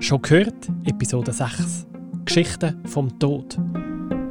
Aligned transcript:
Schon 0.00 0.22
gehört? 0.22 0.68
Episode 0.84 1.32
6. 1.32 1.86
Geschichten 2.24 2.80
vom 2.86 3.18
Tod. 3.18 3.58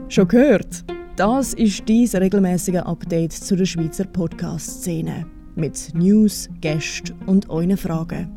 Schon 0.08 0.28
gehört? 0.28 0.86
Das 1.18 1.54
ist 1.54 1.88
dies 1.90 2.16
regelmäßige 2.16 2.78
Update 2.78 3.34
zu 3.34 3.56
der 3.56 3.66
Schweizer 3.66 4.06
Podcast-Szene. 4.06 5.26
Mit 5.56 5.94
News, 5.94 6.48
Gästen 6.62 7.16
und 7.26 7.50
euren 7.50 7.76
Fragen. 7.76 8.32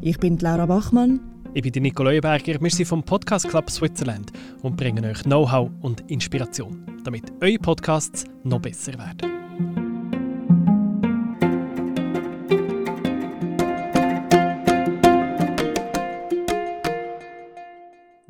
Ich 0.00 0.18
bin 0.18 0.38
Laura 0.38 0.66
Bachmann. 0.66 1.20
Ich 1.54 1.62
bin 1.62 1.82
Nico 1.82 2.02
Leuenberger. 2.02 2.60
Wir 2.60 2.70
sind 2.70 2.86
vom 2.86 3.02
Podcast 3.02 3.48
Club 3.48 3.70
Switzerland 3.70 4.32
und 4.62 4.76
bringen 4.76 5.04
euch 5.04 5.22
Know-how 5.22 5.70
und 5.82 6.02
Inspiration, 6.10 6.84
damit 7.04 7.32
eure 7.40 7.58
Podcasts 7.58 8.24
noch 8.42 8.60
besser 8.60 8.98
werden. 8.98 9.35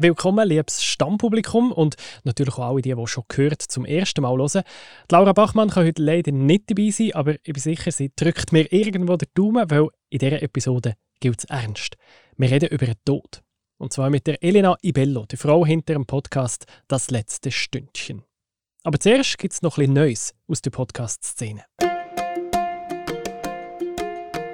Willkommen, 0.06 0.48
liebes 0.48 0.84
Stammpublikum 0.84 1.72
und 1.72 1.96
natürlich 2.22 2.54
auch 2.58 2.70
alle 2.70 2.80
die, 2.80 2.94
die 2.94 3.06
schon 3.08 3.24
gehört 3.26 3.60
zum 3.60 3.84
ersten 3.84 4.20
Mal 4.20 4.38
hören. 4.38 4.62
Laura 5.10 5.32
Bachmann 5.32 5.68
kann 5.68 5.84
heute 5.84 6.00
leider 6.00 6.30
nicht 6.30 6.70
dabei 6.70 6.90
sein, 6.90 7.12
aber 7.14 7.34
ich 7.34 7.52
bin 7.52 7.56
sicher, 7.56 7.90
sie 7.90 8.12
drückt 8.14 8.52
mir 8.52 8.72
irgendwo 8.72 9.16
den 9.16 9.26
Daumen, 9.34 9.68
weil 9.68 9.88
in 10.08 10.20
dieser 10.20 10.40
Episode 10.42 10.94
gilt 11.18 11.40
es 11.40 11.44
ernst. 11.46 11.96
Wir 12.36 12.52
reden 12.52 12.68
über 12.68 12.86
den 12.86 12.94
Tod. 13.04 13.42
Und 13.78 13.92
zwar 13.92 14.08
mit 14.08 14.28
der 14.28 14.40
Elena 14.44 14.76
Ibello, 14.80 15.26
der 15.26 15.38
Frau 15.38 15.66
hinter 15.66 15.94
dem 15.94 16.06
Podcast 16.06 16.66
«Das 16.86 17.10
letzte 17.10 17.50
Stündchen». 17.50 18.22
Aber 18.84 19.00
zuerst 19.00 19.38
gibt 19.38 19.54
es 19.54 19.62
noch 19.62 19.76
etwas 19.76 19.92
Neues 19.92 20.34
aus 20.46 20.62
der 20.62 20.70
Podcast-Szene. 20.70 21.64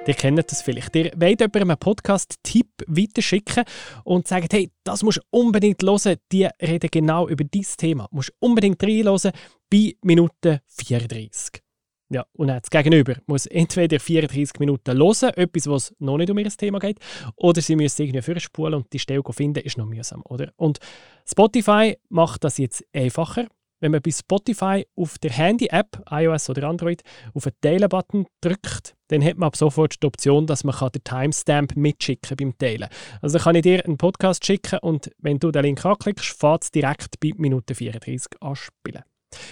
Ihr 0.05 0.15
kennt 0.15 0.51
das 0.51 0.61
vielleicht. 0.61 0.93
Ihr 0.97 1.13
wollt 1.15 1.39
jemandem 1.39 1.71
einen 1.71 1.77
Podcast-Tipp 1.77 2.67
weiterschicken 2.87 3.63
und 4.03 4.27
sagt, 4.27 4.51
hey, 4.51 4.69
das 4.83 5.01
musst 5.01 5.19
du 5.19 5.21
unbedingt 5.29 5.81
hören. 5.81 6.17
Die 6.29 6.45
reden 6.61 6.89
genau 6.91 7.29
über 7.29 7.45
dieses 7.45 7.77
Thema. 7.77 8.07
Du 8.09 8.17
musst 8.17 8.33
unbedingt 8.39 8.83
reinhören 8.83 9.31
bei 9.69 9.95
Minute 10.01 10.61
34. 10.67 11.63
Ja, 12.09 12.25
und 12.33 12.49
das 12.49 12.69
Gegenüber 12.69 13.15
muss 13.27 13.45
entweder 13.45 13.97
34 13.97 14.59
Minuten 14.59 14.97
hören, 14.97 15.33
etwas, 15.35 15.67
was 15.67 15.95
noch 15.99 16.17
nicht 16.17 16.29
um 16.29 16.37
ihr 16.37 16.49
Thema 16.49 16.79
geht, 16.79 16.99
oder 17.37 17.61
sie 17.61 17.77
müssen 17.77 18.01
irgendwie 18.03 18.21
vorspulen 18.21 18.73
und 18.73 18.91
die 18.91 18.99
Stelle 18.99 19.23
finden, 19.31 19.63
ist 19.63 19.77
noch 19.77 19.85
mühsam, 19.87 20.21
oder? 20.25 20.51
Und 20.57 20.79
Spotify 21.25 21.97
macht 22.09 22.43
das 22.43 22.57
jetzt 22.57 22.83
einfacher 22.93 23.47
wenn 23.83 23.91
man 23.91 24.01
bei 24.01 24.11
Spotify 24.11 24.85
auf 24.95 25.17
der 25.19 25.31
Handy-App, 25.31 26.01
iOS 26.09 26.49
oder 26.49 26.69
Android, 26.69 27.01
auf 27.33 27.43
den 27.43 27.51
Teilen-Button 27.59 28.25
drückt, 28.39 28.95
dann 29.09 29.21
hat 29.21 29.37
man 29.37 29.47
ab 29.47 29.57
sofort 29.57 30.01
die 30.01 30.07
Option, 30.07 30.47
dass 30.47 30.63
man 30.63 30.73
den 30.95 31.03
Timestamp 31.03 31.75
mitschicken 31.75 32.37
beim 32.37 32.57
Teilen. 32.57 32.87
Also 33.21 33.39
kann 33.39 33.55
ich 33.55 33.63
dir 33.63 33.85
einen 33.85 33.97
Podcast 33.97 34.45
schicken 34.45 34.79
und 34.79 35.11
wenn 35.17 35.37
du 35.37 35.51
den 35.51 35.63
Link 35.63 35.85
anklickst, 35.85 36.39
fährt 36.39 36.63
es 36.63 36.71
direkt 36.71 37.19
bei 37.19 37.31
Minute 37.35 37.75
34 37.75 38.41
an 38.41 38.55
spielen. 38.55 39.03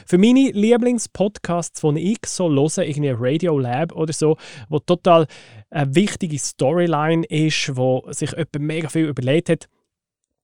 Für 0.05 0.17
meine 0.17 0.51
Lieblingspodcasts, 0.51 1.81
die 1.81 2.13
ich 2.13 2.19
so 2.25 2.49
höre, 2.49 2.85
irgendwie 2.85 3.13
Radio 3.13 3.59
Lab 3.59 3.91
oder 3.91 4.13
so, 4.13 4.37
wo 4.69 4.79
total 4.79 5.27
eine 5.69 5.93
wichtige 5.93 6.39
Storyline 6.39 7.25
ist, 7.25 7.75
wo 7.75 8.05
sich 8.11 8.31
jemand 8.31 8.59
mega 8.59 8.87
viel 8.87 9.07
überlegt 9.07 9.49
hat, 9.49 9.67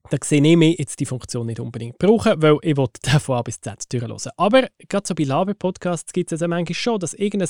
da 0.09 0.17
sehe 0.23 0.41
ich 0.41 0.57
mir 0.57 0.71
jetzt 0.71 0.99
die 0.99 1.05
Funktion 1.05 1.47
nicht 1.47 1.59
unbedingt 1.59 1.97
brauchen, 1.97 2.41
weil 2.41 2.57
ich 2.61 2.77
will 2.77 2.87
den 3.05 3.19
von 3.19 3.37
A 3.37 3.41
bis 3.41 3.59
Z 3.59 3.91
durchhören. 3.91 4.17
Aber 4.37 4.67
gerade 4.89 5.07
so 5.07 5.15
bei 5.15 5.23
Laber-Podcasts 5.23 6.13
gibt 6.13 6.31
es 6.31 6.41
also 6.41 6.47
manchmal 6.47 6.75
schon, 6.75 6.99
dass 6.99 7.13
irgendein 7.13 7.49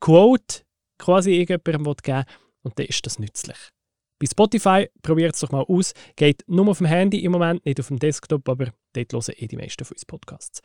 Quote 0.00 0.62
quasi 0.98 1.34
irgendjemandem 1.34 1.94
geben 2.02 2.16
will 2.18 2.24
und 2.62 2.78
dann 2.78 2.86
ist 2.86 3.04
das 3.06 3.18
nützlich. 3.18 3.56
Bei 4.18 4.26
Spotify 4.26 4.88
probiert 5.02 5.34
es 5.34 5.40
doch 5.40 5.50
mal 5.50 5.64
aus. 5.68 5.92
Geht 6.16 6.42
nur 6.46 6.68
auf 6.68 6.78
dem 6.78 6.86
Handy 6.86 7.18
im 7.18 7.32
Moment, 7.32 7.64
nicht 7.66 7.78
auf 7.80 7.88
dem 7.88 7.98
Desktop, 7.98 8.48
aber 8.48 8.72
dort 8.94 9.12
hören 9.12 9.34
eh 9.36 9.46
die 9.46 9.56
meisten 9.56 9.84
von 9.84 9.94
uns 9.94 10.06
Podcasts. 10.06 10.62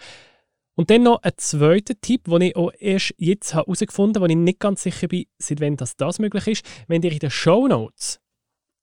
Und 0.75 0.89
dann 0.89 1.03
noch 1.03 1.21
ein 1.21 1.33
zweiter 1.35 1.99
Tipp, 1.99 2.25
den 2.25 2.41
ich 2.41 2.55
auch 2.55 2.71
erst 2.79 3.13
jetzt 3.17 3.53
herausgefunden 3.53 4.15
habe, 4.15 4.29
wo 4.29 4.31
ich 4.31 4.37
nicht 4.37 4.59
ganz 4.59 4.83
sicher 4.83 5.09
bin, 5.09 5.25
seit 5.37 5.59
wann 5.59 5.75
das, 5.75 5.97
das 5.97 6.19
möglich 6.19 6.47
ist. 6.47 6.65
Wenn 6.87 7.03
ihr 7.03 7.11
in 7.11 7.19
den 7.19 7.29
Show 7.29 7.67
Notes 7.67 8.21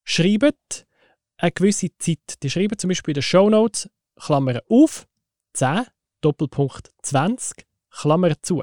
schreibt, 0.04 0.86
eine 1.38 1.53
gewisse 1.53 1.88
Zeit. 1.99 2.43
Die 2.43 2.50
schreiben 2.50 2.76
zum 2.78 2.88
Beispiel 2.88 3.12
in 3.12 3.21
den 3.21 3.22
Show 3.22 3.49
Notes, 3.49 3.88
Klammer 4.16 4.60
auf, 4.69 5.06
10, 5.54 5.87
Doppelpunkt 6.21 6.91
20, 7.03 7.65
Klammer 7.91 8.41
zu. 8.43 8.62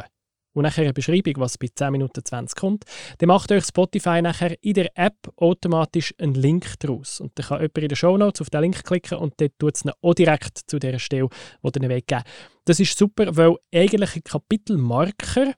Und 0.54 0.64
nachher 0.64 0.84
eine 0.84 0.94
Beschreibung, 0.94 1.34
was 1.38 1.58
bei 1.58 1.68
10 1.74 1.92
Minuten 1.92 2.24
20 2.24 2.56
kommt. 2.58 2.86
Dann 3.18 3.28
macht 3.28 3.52
euch 3.52 3.66
Spotify 3.66 4.22
nachher 4.22 4.56
in 4.64 4.74
der 4.74 4.90
App 4.98 5.18
automatisch 5.36 6.14
einen 6.18 6.34
Link 6.34 6.80
daraus. 6.80 7.20
Und 7.20 7.38
dann 7.38 7.46
kann 7.46 7.58
jemand 7.60 7.78
in 7.78 7.88
den 7.90 7.96
Show 7.98 8.18
Notes 8.18 8.42
auf 8.42 8.50
den 8.50 8.62
Link 8.62 8.84
klicken 8.86 9.18
und 9.18 9.34
dort 9.38 9.52
tut 9.60 9.76
es 9.76 9.84
ihn 9.84 9.92
auch 10.02 10.14
direkt 10.14 10.62
zu 10.68 10.80
der 10.80 10.98
Stelle, 10.98 11.28
die 11.28 11.68
ihr 11.68 11.72
geben 11.72 11.90
will. 11.90 12.24
Das 12.64 12.80
ist 12.80 12.98
super, 12.98 13.36
weil 13.36 13.56
eigentliche 13.74 14.22
Kapitelmarker 14.22 15.54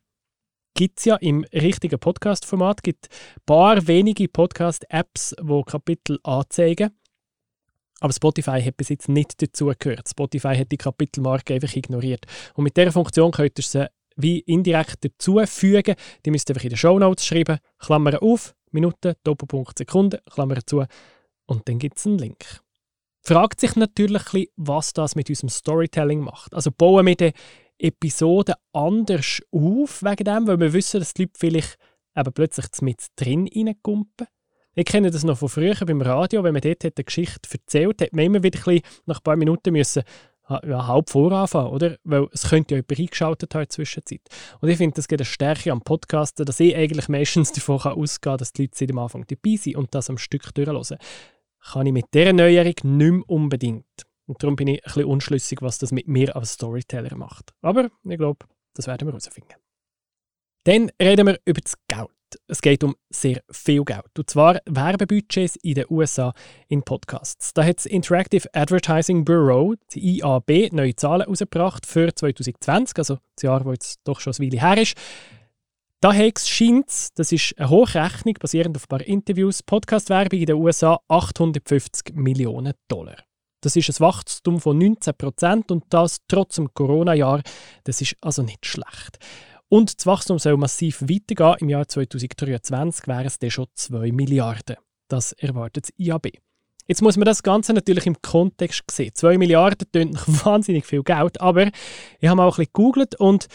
gibt 0.73 0.99
es 0.99 1.05
ja 1.05 1.15
im 1.17 1.43
richtigen 1.53 1.99
Podcast-Format. 1.99 2.79
Es 2.79 2.83
gibt 2.83 3.09
ein 3.09 3.41
paar 3.45 3.87
wenige 3.87 4.27
Podcast-Apps, 4.27 5.35
die 5.39 5.63
Kapitel 5.65 6.19
anzeigen. 6.23 6.91
Aber 7.99 8.13
Spotify 8.13 8.61
hat 8.61 8.77
bis 8.77 8.89
jetzt 8.89 9.09
nicht 9.09 9.41
dazu 9.41 9.71
gehört. 9.77 10.07
Spotify 10.07 10.55
hat 10.55 10.71
die 10.71 10.77
Kapitelmarke 10.77 11.55
einfach 11.55 11.75
ignoriert. 11.75 12.25
Und 12.53 12.63
mit 12.63 12.77
dieser 12.77 12.91
Funktion 12.91 13.31
könnt 13.31 13.57
ihr 13.57 13.63
sie 13.63 13.87
wie 14.15 14.39
indirekt 14.39 15.03
dazufügen. 15.03 15.95
Die 16.25 16.31
müsst 16.31 16.49
ihr 16.49 16.55
einfach 16.55 16.63
in 16.63 16.69
den 16.69 16.77
Show 16.77 16.99
Notes 16.99 17.25
schreiben. 17.25 17.59
Klammer 17.79 18.21
auf, 18.21 18.55
Minute, 18.71 19.17
Doppelpunkt, 19.23 19.77
Sekunde, 19.77 20.21
Klammer 20.29 20.65
zu. 20.65 20.85
Und 21.45 21.67
dann 21.67 21.79
gibt 21.79 21.97
es 21.97 22.05
einen 22.05 22.17
Link. 22.17 22.61
Fragt 23.21 23.59
sich 23.59 23.75
natürlich, 23.75 24.51
was 24.55 24.93
das 24.93 25.15
mit 25.15 25.29
unserem 25.29 25.49
Storytelling 25.49 26.19
macht. 26.19 26.53
Also 26.53 26.71
bauen 26.71 27.05
wir 27.05 27.15
die 27.15 27.33
Episoden 27.79 28.55
anders 28.73 29.41
auf 29.51 30.01
wegen 30.01 30.23
dem, 30.23 30.47
weil 30.47 30.59
wir 30.59 30.73
wissen, 30.73 30.99
dass 30.99 31.13
die 31.13 31.23
Leute 31.23 31.33
vielleicht 31.37 31.77
eben 32.15 32.33
plötzlich 32.33 32.67
mit 32.81 33.05
drin 33.15 33.49
reinkumpen. 33.53 34.27
Ich 34.79 34.85
kenne 34.85 35.09
das 35.09 35.23
noch 35.23 35.39
von 35.39 35.49
früher 35.49 35.73
beim 35.73 36.03
Radio, 36.03 36.43
wenn 36.43 36.53
man 36.53 36.61
dort 36.61 36.85
eine 36.85 37.03
Geschichte 37.03 37.49
erzählt 37.51 37.99
hat, 37.99 38.13
man 38.13 38.25
immer 38.25 38.43
wieder 38.43 38.59
ein 38.67 38.81
nach 39.07 39.17
ein 39.17 39.23
paar 39.23 39.35
Minuten 39.35 39.73
müssen 39.73 40.03
ja, 40.47 40.85
halb 40.85 41.09
voranfangen, 41.09 41.71
oder? 41.71 41.97
Weil 42.03 42.27
es 42.31 42.47
könnte 42.47 42.75
ja 42.75 42.77
jemand 42.77 42.99
eingeschaltet 42.99 43.55
haben 43.55 43.61
in 43.61 43.65
der 43.65 43.69
Zwischenzeit. 43.69 44.21
Und 44.61 44.69
ich 44.69 44.77
finde, 44.77 44.93
das 44.93 45.07
geht 45.07 45.19
eine 45.19 45.25
Stärke 45.25 45.71
am 45.71 45.81
Podcast, 45.81 46.39
dass 46.39 46.59
ich 46.59 46.75
eigentlich 46.75 47.09
meistens 47.09 47.51
davon 47.53 47.79
ausgehen 47.79 48.21
kann, 48.21 48.37
dass 48.37 48.53
die 48.53 48.61
Leute 48.61 48.77
seit 48.77 48.91
am 48.91 48.99
Anfang 48.99 49.25
dabei 49.25 49.55
sind 49.55 49.77
und 49.77 49.95
das 49.95 50.11
am 50.11 50.19
Stück 50.19 50.53
durchhören. 50.53 50.99
Kann 51.71 51.87
ich 51.87 51.93
mit 51.93 52.13
dieser 52.13 52.33
Neuerung 52.33 52.75
nicht 52.83 52.83
mehr 52.83 53.23
unbedingt. 53.25 54.05
Und 54.27 54.43
darum 54.43 54.55
bin 54.55 54.67
ich 54.67 54.77
ein 54.77 54.83
bisschen 54.83 55.05
unschlüssig, 55.05 55.63
was 55.63 55.79
das 55.79 55.91
mit 55.91 56.07
mir 56.07 56.35
als 56.35 56.51
Storyteller 56.53 57.17
macht. 57.17 57.51
Aber 57.63 57.89
ich 58.03 58.17
glaube, 58.19 58.45
das 58.75 58.85
werden 58.85 59.07
wir 59.07 59.13
herausfinden. 59.13 59.55
Dann 60.65 60.91
reden 61.01 61.25
wir 61.25 61.39
über 61.45 61.61
das 61.61 61.73
Geld. 61.87 62.11
Es 62.47 62.61
geht 62.61 62.83
um 62.83 62.95
sehr 63.09 63.41
viel 63.49 63.83
Geld. 63.83 64.17
Und 64.17 64.29
zwar 64.29 64.59
Werbebudgets 64.65 65.55
in 65.57 65.75
den 65.75 65.85
USA 65.89 66.33
in 66.67 66.83
Podcasts. 66.83 67.53
Da 67.53 67.63
hat 67.63 67.77
das 67.77 67.85
Interactive 67.85 68.47
Advertising 68.53 69.23
Bureau, 69.23 69.75
die 69.93 70.19
IAB, 70.19 70.71
neue 70.71 70.95
Zahlen 70.95 71.21
herausgebracht 71.21 71.85
für 71.85 72.13
2020, 72.13 72.97
also 72.97 73.17
das 73.35 73.43
Jahr, 73.43 73.63
das 73.63 73.73
jetzt 73.73 73.99
doch 74.03 74.19
schon 74.19 74.33
ein 74.33 74.45
Weile 74.45 74.61
her 74.61 74.81
ist. 74.81 74.95
Da 75.99 76.13
scheint 76.13 76.85
das 77.15 77.31
ist 77.31 77.57
eine 77.57 77.69
Hochrechnung 77.69 78.35
basierend 78.39 78.77
auf 78.77 78.83
ein 78.83 78.87
paar 78.87 79.01
Interviews, 79.01 79.63
Podcast-Werbung 79.63 80.39
in 80.39 80.45
den 80.45 80.55
USA 80.57 80.99
850 81.07 82.13
Millionen 82.13 82.73
Dollar. 82.87 83.17
Das 83.61 83.75
ist 83.75 83.89
ein 83.89 83.99
Wachstum 83.99 84.59
von 84.61 84.77
19 84.77 85.15
Prozent 85.17 85.71
und 85.71 85.85
das 85.89 86.19
trotz 86.27 86.57
dem 86.57 86.71
Corona-Jahr. 86.73 87.41
Das 87.83 88.01
ist 88.01 88.15
also 88.21 88.43
nicht 88.43 88.65
schlecht. 88.67 89.17
Und 89.69 89.97
das 89.97 90.05
Wachstum 90.05 90.39
soll 90.39 90.57
massiv 90.57 91.01
weitergehen. 91.01 91.55
Im 91.59 91.69
Jahr 91.69 91.87
2023 91.87 93.07
wären 93.07 93.25
es 93.25 93.39
dann 93.39 93.51
schon 93.51 93.67
2 93.73 94.11
Milliarden. 94.11 94.77
Das 95.09 95.33
erwartet 95.33 95.89
das 95.89 95.93
IAB. 95.97 96.31
Jetzt 96.87 97.01
muss 97.01 97.17
man 97.17 97.25
das 97.25 97.43
Ganze 97.43 97.73
natürlich 97.73 98.05
im 98.05 98.21
Kontext 98.21 98.89
sehen. 98.89 99.11
2 99.13 99.37
Milliarden 99.37 99.91
tönt 99.91 100.13
nach 100.13 100.27
wahnsinnig 100.45 100.85
viel 100.85 101.03
Geld, 101.03 101.41
aber 101.41 101.69
ich 102.19 102.29
habe 102.29 102.41
auch 102.41 102.57
ein 102.57 102.63
bisschen 102.63 102.73
gegoogelt 102.73 103.15
und 103.15 103.47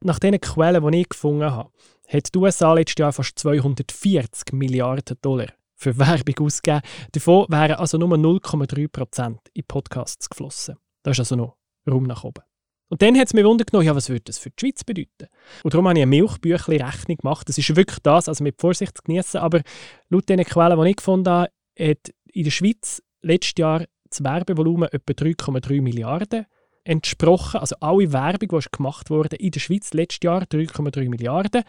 nach 0.00 0.18
den 0.18 0.40
Quellen, 0.40 0.90
die 0.90 1.00
ich 1.00 1.08
gefunden 1.08 1.50
habe, 1.50 1.70
hat 2.08 2.34
die 2.34 2.38
USA 2.38 2.72
letztes 2.72 3.00
Jahr 3.00 3.12
fast 3.12 3.38
240 3.38 4.52
Milliarden 4.52 5.18
Dollar 5.20 5.48
für 5.74 5.98
Werbung 5.98 6.46
ausgegeben. 6.46 6.82
Davon 7.12 7.46
wären 7.48 7.76
also 7.76 7.98
nur 7.98 8.08
0,3% 8.10 9.36
in 9.52 9.64
Podcasts 9.64 10.30
geflossen. 10.30 10.76
Das 11.02 11.16
ist 11.16 11.20
also 11.20 11.36
noch 11.36 11.56
Raum 11.86 12.04
nach 12.04 12.24
oben. 12.24 12.47
Und 12.88 13.02
dann 13.02 13.18
hat 13.18 13.26
es 13.26 13.34
mir 13.34 13.44
Wunder 13.44 13.64
genommen, 13.64 13.86
ja, 13.86 13.94
was 13.94 14.08
würde 14.08 14.24
das 14.24 14.38
für 14.38 14.50
die 14.50 14.60
Schweiz 14.60 14.82
bedeuten? 14.82 15.28
Und 15.62 15.74
darum 15.74 15.88
habe 15.88 15.98
ich 15.98 16.02
eine 16.02 16.10
Milchbüchli-Rechnung 16.10 17.18
gemacht. 17.18 17.48
Das 17.48 17.58
ist 17.58 17.76
wirklich 17.76 17.98
das, 18.00 18.28
also 18.28 18.42
mit 18.42 18.60
Vorsicht 18.60 18.96
zu 18.96 19.02
genießen. 19.04 19.40
Aber 19.40 19.62
laut 20.08 20.28
den 20.28 20.42
Quellen, 20.44 20.80
die 20.80 20.90
ich 20.90 20.96
gefunden 20.96 21.28
habe, 21.28 21.50
hat 21.78 22.14
in 22.32 22.44
der 22.44 22.50
Schweiz 22.50 23.02
letztes 23.20 23.54
Jahr 23.58 23.84
das 24.08 24.24
Werbevolumen 24.24 24.88
etwa 24.90 25.12
3,3 25.12 25.82
Milliarden 25.82 26.46
entsprochen. 26.84 27.60
Also 27.60 27.76
alle 27.80 28.12
Werbung, 28.12 28.58
die 28.60 28.70
gemacht 28.70 29.10
wurde 29.10 29.36
in 29.36 29.50
der 29.50 29.60
Schweiz 29.60 29.92
letztes 29.92 30.20
Jahr 30.22 30.42
3,3 30.44 31.10
Milliarden. 31.10 31.62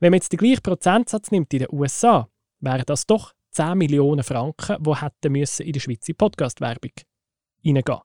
Wenn 0.00 0.10
man 0.10 0.18
jetzt 0.18 0.32
den 0.32 0.38
gleichen 0.38 0.62
Prozentsatz 0.62 1.30
nimmt 1.30 1.52
in 1.54 1.60
den 1.60 1.68
USA, 1.72 2.28
wären 2.60 2.84
das 2.86 3.06
doch 3.06 3.32
10 3.52 3.78
Millionen 3.78 4.22
Franken, 4.22 4.82
die 4.82 5.00
hätten 5.00 5.32
müssen 5.32 5.64
in 5.64 5.72
die 5.72 5.80
Schweizer 5.80 6.12
Podcast-Werbung 6.12 6.92
reingehen 7.64 8.00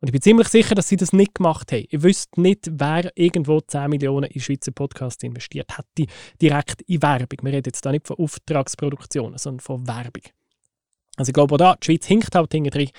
Und 0.00 0.08
ich 0.08 0.12
bin 0.12 0.20
ziemlich 0.20 0.48
sicher, 0.48 0.74
dass 0.74 0.88
sie 0.88 0.96
das 0.96 1.12
nicht 1.12 1.36
gemacht 1.36 1.72
haben. 1.72 1.86
Ich 1.88 2.02
wüsste 2.02 2.40
nicht, 2.40 2.68
wer 2.70 3.10
irgendwo 3.14 3.60
10 3.60 3.88
Millionen 3.88 4.30
in 4.30 4.40
Schweizer 4.40 4.72
Podcasts 4.72 5.22
investiert 5.22 5.76
hätte, 5.76 6.12
direkt 6.40 6.82
in 6.82 7.00
Werbung. 7.00 7.38
Wir 7.42 7.52
reden 7.52 7.66
jetzt 7.66 7.84
da 7.84 7.92
nicht 7.92 8.06
von 8.06 8.18
Auftragsproduktionen, 8.18 9.38
sondern 9.38 9.60
von 9.60 9.86
Werbung. 9.86 10.22
Also 11.16 11.30
ich 11.30 11.34
glaube 11.34 11.54
auch 11.54 11.58
da, 11.58 11.76
die 11.76 11.86
Schweiz 11.86 12.06
hinkt 12.06 12.34
halt 12.34 12.52
hinten 12.52 12.90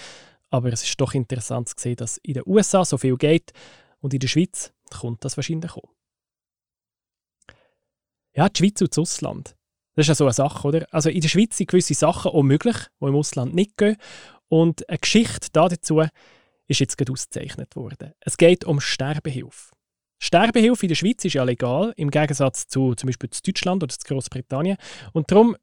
aber 0.50 0.72
es 0.72 0.84
ist 0.84 1.00
doch 1.00 1.14
interessant 1.14 1.70
zu 1.70 1.76
sehen, 1.78 1.98
dass 1.98 2.18
in 2.20 2.36
den 2.36 2.44
USA 2.46 2.86
so 2.86 2.98
viel 2.98 3.18
geht 3.18 3.52
und 4.00 4.14
in 4.14 4.20
der 4.20 4.28
Schweiz 4.28 4.74
kommt 4.90 5.26
das 5.26 5.38
wahrscheinlich 5.38 5.74
auch. 5.74 5.94
Ja, 8.34 8.48
die 8.50 8.60
Schweiz 8.60 8.82
und 8.82 8.92
das 8.92 8.98
Ausland. 8.98 9.56
Das 9.96 10.04
ist 10.04 10.10
ja 10.10 10.16
so 10.16 10.26
eine 10.26 10.34
Sache, 10.34 10.68
oder? 10.68 10.88
Also 10.92 11.10
in 11.10 11.22
der 11.22 11.28
Schweiz 11.28 11.58
sind 11.58 11.70
gewisse 11.70 11.96
Sachen 11.96 12.32
auch 12.32 12.44
möglich, 12.44 12.78
die 13.02 13.06
im 13.06 13.16
Ausland 13.16 13.56
nicht 13.56 13.78
gehen. 13.78 13.98
Und 14.48 14.88
eine 14.88 15.00
Geschichte 15.00 15.50
dazu 15.52 16.04
ist 16.68 16.80
jetzt 16.80 16.98
gerade 16.98 17.12
ausgezeichnet 17.12 17.76
worden. 17.76 18.14
Es 18.20 18.38
geht 18.38 18.66
um 18.66 18.80
Sterbehilfe. 18.80 19.72
Sterbehilfe 20.20 20.86
in 20.86 20.90
der 20.90 20.96
Schweiz 20.96 21.24
ist 21.26 21.34
ja 21.34 21.44
legal, 21.44 21.94
im 21.96 22.10
Gegensatz 22.10 22.68
zu 22.68 22.96
zum 22.96 23.08
Beispiel 23.08 23.30
zu 23.30 23.42
Deutschland 23.44 23.84
oder 23.84 23.94
zu 23.94 24.08
Großbritannien. 24.08 24.78
Und 25.14 25.32
darum 25.32 25.56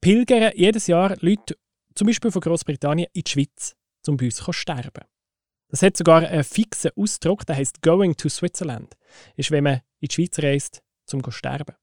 pilgern 0.00 0.52
jedes 0.54 0.86
Jahr 0.86 1.16
Leute, 1.20 1.56
zum 1.94 2.06
Beispiel 2.06 2.30
von 2.30 2.40
Großbritannien, 2.40 3.08
in 3.12 3.22
die 3.22 3.30
Schweiz, 3.30 3.76
um 4.06 4.16
bei 4.16 4.26
uns 4.26 4.36
zu 4.36 4.52
sterben. 4.52 5.04
Das 5.70 5.82
hat 5.82 5.96
sogar 5.96 6.26
einen 6.26 6.44
fixen 6.44 6.90
Ausdruck, 6.96 7.44
der 7.44 7.56
heißt 7.56 7.82
Going 7.82 8.16
to 8.16 8.28
Switzerland. 8.28 8.96
Ist, 9.36 9.50
wenn 9.50 9.64
man 9.64 9.80
in 10.00 10.08
die 10.08 10.14
Schweiz 10.14 10.38
reist, 10.38 10.82
um 11.12 11.22
zu 11.22 11.30
sterben. 11.30 11.74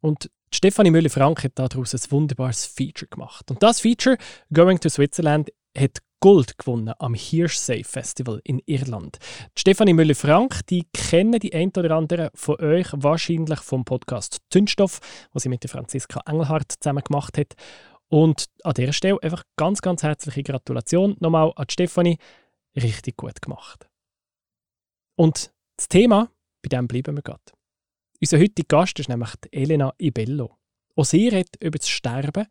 Und 0.00 0.30
Stefanie 0.52 0.90
Müller-Frank 0.90 1.44
hat 1.44 1.58
daraus 1.58 1.94
ein 1.94 2.10
wunderbares 2.10 2.66
Feature 2.66 3.08
gemacht. 3.08 3.50
Und 3.50 3.62
das 3.62 3.80
Feature, 3.80 4.18
Going 4.52 4.80
to 4.80 4.88
Switzerland, 4.88 5.50
hat 5.76 6.02
Gold 6.22 6.56
gewonnen 6.56 6.94
am 7.00 7.14
Hearsay 7.14 7.82
Festival 7.82 8.40
in 8.44 8.60
Irland. 8.66 9.18
Stefanie 9.58 9.92
Müller-Frank, 9.92 10.64
die 10.68 10.86
kennen 10.92 11.40
die 11.40 11.52
ein 11.52 11.72
oder 11.76 11.96
andere 11.96 12.30
von 12.32 12.60
euch 12.60 12.86
wahrscheinlich 12.92 13.58
vom 13.58 13.84
Podcast 13.84 14.38
Zündstoff, 14.48 15.00
was 15.32 15.42
sie 15.42 15.48
mit 15.48 15.64
der 15.64 15.70
Franziska 15.70 16.20
Engelhardt 16.24 16.74
zusammen 16.78 17.02
gemacht 17.02 17.38
hat. 17.38 17.54
Und 18.08 18.46
an 18.62 18.74
dieser 18.74 18.92
Stelle 18.92 19.20
einfach 19.20 19.42
ganz, 19.56 19.82
ganz 19.82 20.04
herzliche 20.04 20.44
Gratulation 20.44 21.16
nochmal 21.18 21.52
an 21.56 21.66
Stefanie 21.68 22.18
richtig 22.76 23.16
gut 23.16 23.42
gemacht. 23.42 23.88
Und 25.16 25.52
das 25.76 25.88
Thema, 25.88 26.30
bei 26.62 26.68
dem 26.68 26.86
bleiben 26.86 27.16
wir 27.16 27.22
gerade. 27.22 27.42
Unser 28.20 28.38
heutiger 28.38 28.68
Gast 28.68 28.96
ist 29.00 29.08
nämlich 29.08 29.32
Elena 29.50 29.92
Ibello. 29.98 30.56
Auch 30.94 31.04
sie 31.06 31.28
redet 31.28 31.56
über 31.60 31.78
das 31.78 31.88
Sterben, 31.88 32.46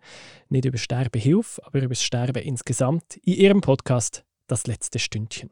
nicht 0.50 0.66
über 0.66 0.80
Sterbehilfe, 0.80 1.64
aber 1.64 1.78
über 1.78 1.90
das 1.90 2.02
Sterben 2.02 2.42
insgesamt 2.42 3.18
in 3.18 3.34
ihrem 3.34 3.62
Podcast 3.62 4.24
Das 4.48 4.66
letzte 4.66 4.98
Stündchen. 4.98 5.52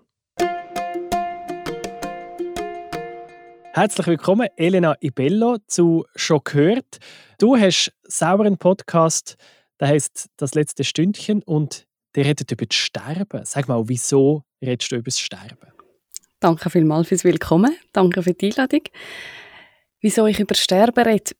Herzlich 3.73 4.07
willkommen, 4.07 4.47
Elena 4.55 4.95
Ibello, 5.01 5.57
zu 5.67 6.07
«Schon 6.15 6.41
gehört». 6.43 6.97
Du 7.37 7.55
hast 7.55 7.93
einen 8.21 8.57
Podcast, 8.57 9.37
der 9.79 9.89
heißt 9.89 10.29
«Das 10.37 10.55
letzte 10.55 10.83
Stündchen» 10.83 11.43
und 11.43 11.85
der 12.15 12.25
redet 12.25 12.51
über 12.51 12.65
das 12.65 12.75
Sterben. 12.75 13.45
Sag 13.45 13.67
mal, 13.67 13.87
wieso 13.87 14.41
redest 14.63 14.91
du 14.91 14.95
über 14.95 15.03
das 15.05 15.19
Sterben? 15.19 15.71
Danke 16.39 16.71
vielmals 16.71 17.09
fürs 17.09 17.23
Willkommen. 17.23 17.77
Danke 17.93 18.23
für 18.23 18.33
die 18.33 18.47
Einladung. 18.47 18.81
Wieso 20.01 20.25
ich 20.25 20.39
über 20.39 20.55
Sterben 20.55 21.03
rede? 21.03 21.33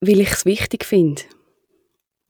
Weil 0.00 0.20
ich 0.20 0.30
es 0.30 0.44
wichtig 0.44 0.84
finde. 0.84 1.22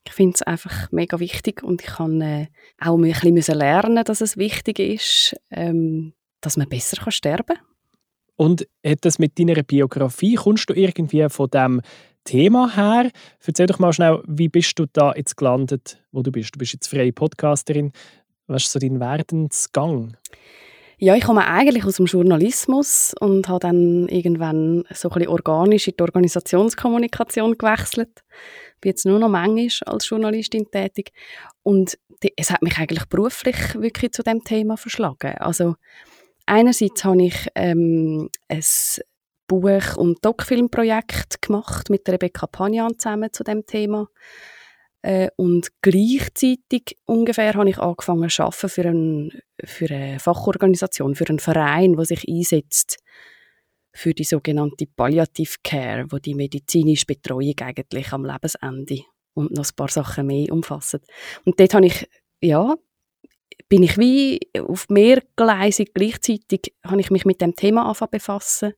Ich 0.07 0.13
finde 0.13 0.35
es 0.35 0.43
einfach 0.43 0.91
mega 0.91 1.21
wichtig 1.21 1.63
und 1.63 1.83
ich 1.83 1.89
kann 1.89 2.21
äh, 2.21 2.47
auch 2.81 2.97
ein 2.97 3.35
bisschen 3.35 3.59
lernen, 3.59 4.05
dass 4.05 4.21
es 4.21 4.37
wichtig 4.37 4.79
ist, 4.79 5.37
ähm, 5.51 6.15
dass 6.41 6.57
man 6.57 6.69
besser 6.69 6.97
kann 6.97 7.13
sterben 7.13 7.57
kann. 7.57 7.67
Und 8.37 8.67
hat 8.85 9.05
das 9.05 9.19
mit 9.19 9.39
deiner 9.39 9.63
Biografie, 9.63 10.37
kommst 10.37 10.71
du 10.71 10.75
irgendwie 10.75 11.29
von 11.29 11.51
dem 11.51 11.83
Thema 12.25 12.75
her? 12.75 13.11
Erzähl 13.45 13.67
doch 13.67 13.79
mal 13.79 13.93
schnell, 13.93 14.23
wie 14.27 14.49
bist 14.49 14.79
du 14.79 14.87
da 14.91 15.13
jetzt 15.15 15.37
gelandet, 15.37 16.03
wo 16.11 16.23
du 16.23 16.33
bist? 16.33 16.55
Du 16.55 16.59
bist 16.59 16.73
jetzt 16.73 16.89
freie 16.89 17.13
Podcasterin. 17.13 17.93
Was 18.47 18.65
ist 18.65 18.73
so 18.73 18.79
dein 18.79 18.99
Werdensgang? 18.99 20.17
Ja, 21.03 21.15
ich 21.15 21.25
komme 21.25 21.47
eigentlich 21.47 21.87
aus 21.87 21.97
dem 21.97 22.05
Journalismus 22.05 23.15
und 23.19 23.49
habe 23.49 23.61
dann 23.61 24.07
irgendwann 24.09 24.85
so 24.93 25.09
ein 25.09 25.29
organisch 25.29 25.89
in 25.89 25.95
die 25.99 26.03
Organisationskommunikation 26.03 27.57
gewechselt. 27.57 28.23
Bin 28.83 28.91
jetzt 28.91 29.07
nur 29.07 29.19
noch 29.19 29.31
manchmal 29.31 29.95
als 29.95 30.07
Journalistin 30.07 30.71
tätig 30.71 31.13
und 31.63 31.97
es 32.37 32.51
hat 32.51 32.61
mich 32.61 32.77
eigentlich 32.77 33.07
beruflich 33.07 33.57
wirklich 33.77 34.13
zu 34.13 34.23
dem 34.23 34.45
Thema 34.45 34.77
verschlagen. 34.77 35.39
Also 35.39 35.77
einerseits 36.45 37.03
habe 37.03 37.25
ich 37.25 37.49
ähm, 37.55 38.29
ein 38.49 38.65
Buch- 39.49 39.97
und 39.97 40.23
Doc-Filmprojekt 40.23 41.41
gemacht 41.41 41.89
mit 41.89 42.07
Rebecca 42.11 42.47
Panian 42.47 42.99
zusammen 42.99 43.33
zu 43.33 43.43
dem 43.43 43.65
Thema. 43.65 44.07
Äh, 45.03 45.29
und 45.37 45.69
gleichzeitig 45.81 46.99
ungefähr 47.07 47.55
habe 47.55 47.71
ich 47.71 47.79
angefangen 47.79 48.29
zu 48.29 48.43
arbeiten 48.43 48.69
für, 48.69 48.85
ein, 48.85 49.41
für 49.65 49.95
eine 49.95 50.19
Fachorganisation, 50.19 51.15
für 51.15 51.29
einen 51.29 51.39
Verein, 51.39 51.95
der 51.95 52.05
sich 52.05 52.29
einsetzt 52.29 52.99
für 53.93 54.15
die 54.15 54.25
sogenannte 54.25 54.87
Palliative 54.87 55.57
Care, 55.65 56.07
wo 56.11 56.19
die 56.19 56.35
medizinische 56.35 57.07
Betreuung 57.07 57.55
eigentlich 57.61 58.13
am 58.13 58.25
Lebensende 58.25 59.01
und 59.35 59.53
noch 59.53 59.65
ein 59.65 59.77
paar 59.77 59.89
Sachen 59.89 60.27
mehr 60.27 60.53
umfasst. 60.53 61.01
Und 61.45 61.59
dort 61.59 61.75
habe 61.75 61.87
ich, 61.87 62.09
ja, 62.41 62.77
bin 63.69 63.83
ich 63.83 63.99
wie 63.99 64.41
auf 64.59 64.89
mehrgleisig 64.89 65.93
gleichzeitig 65.95 66.75
habe 66.85 67.01
ich 67.01 67.11
mich 67.11 67.25
mit 67.25 67.41
dem 67.41 67.55
Thema 67.55 67.85
angefangen 67.85 68.11
befassen. 68.13 68.73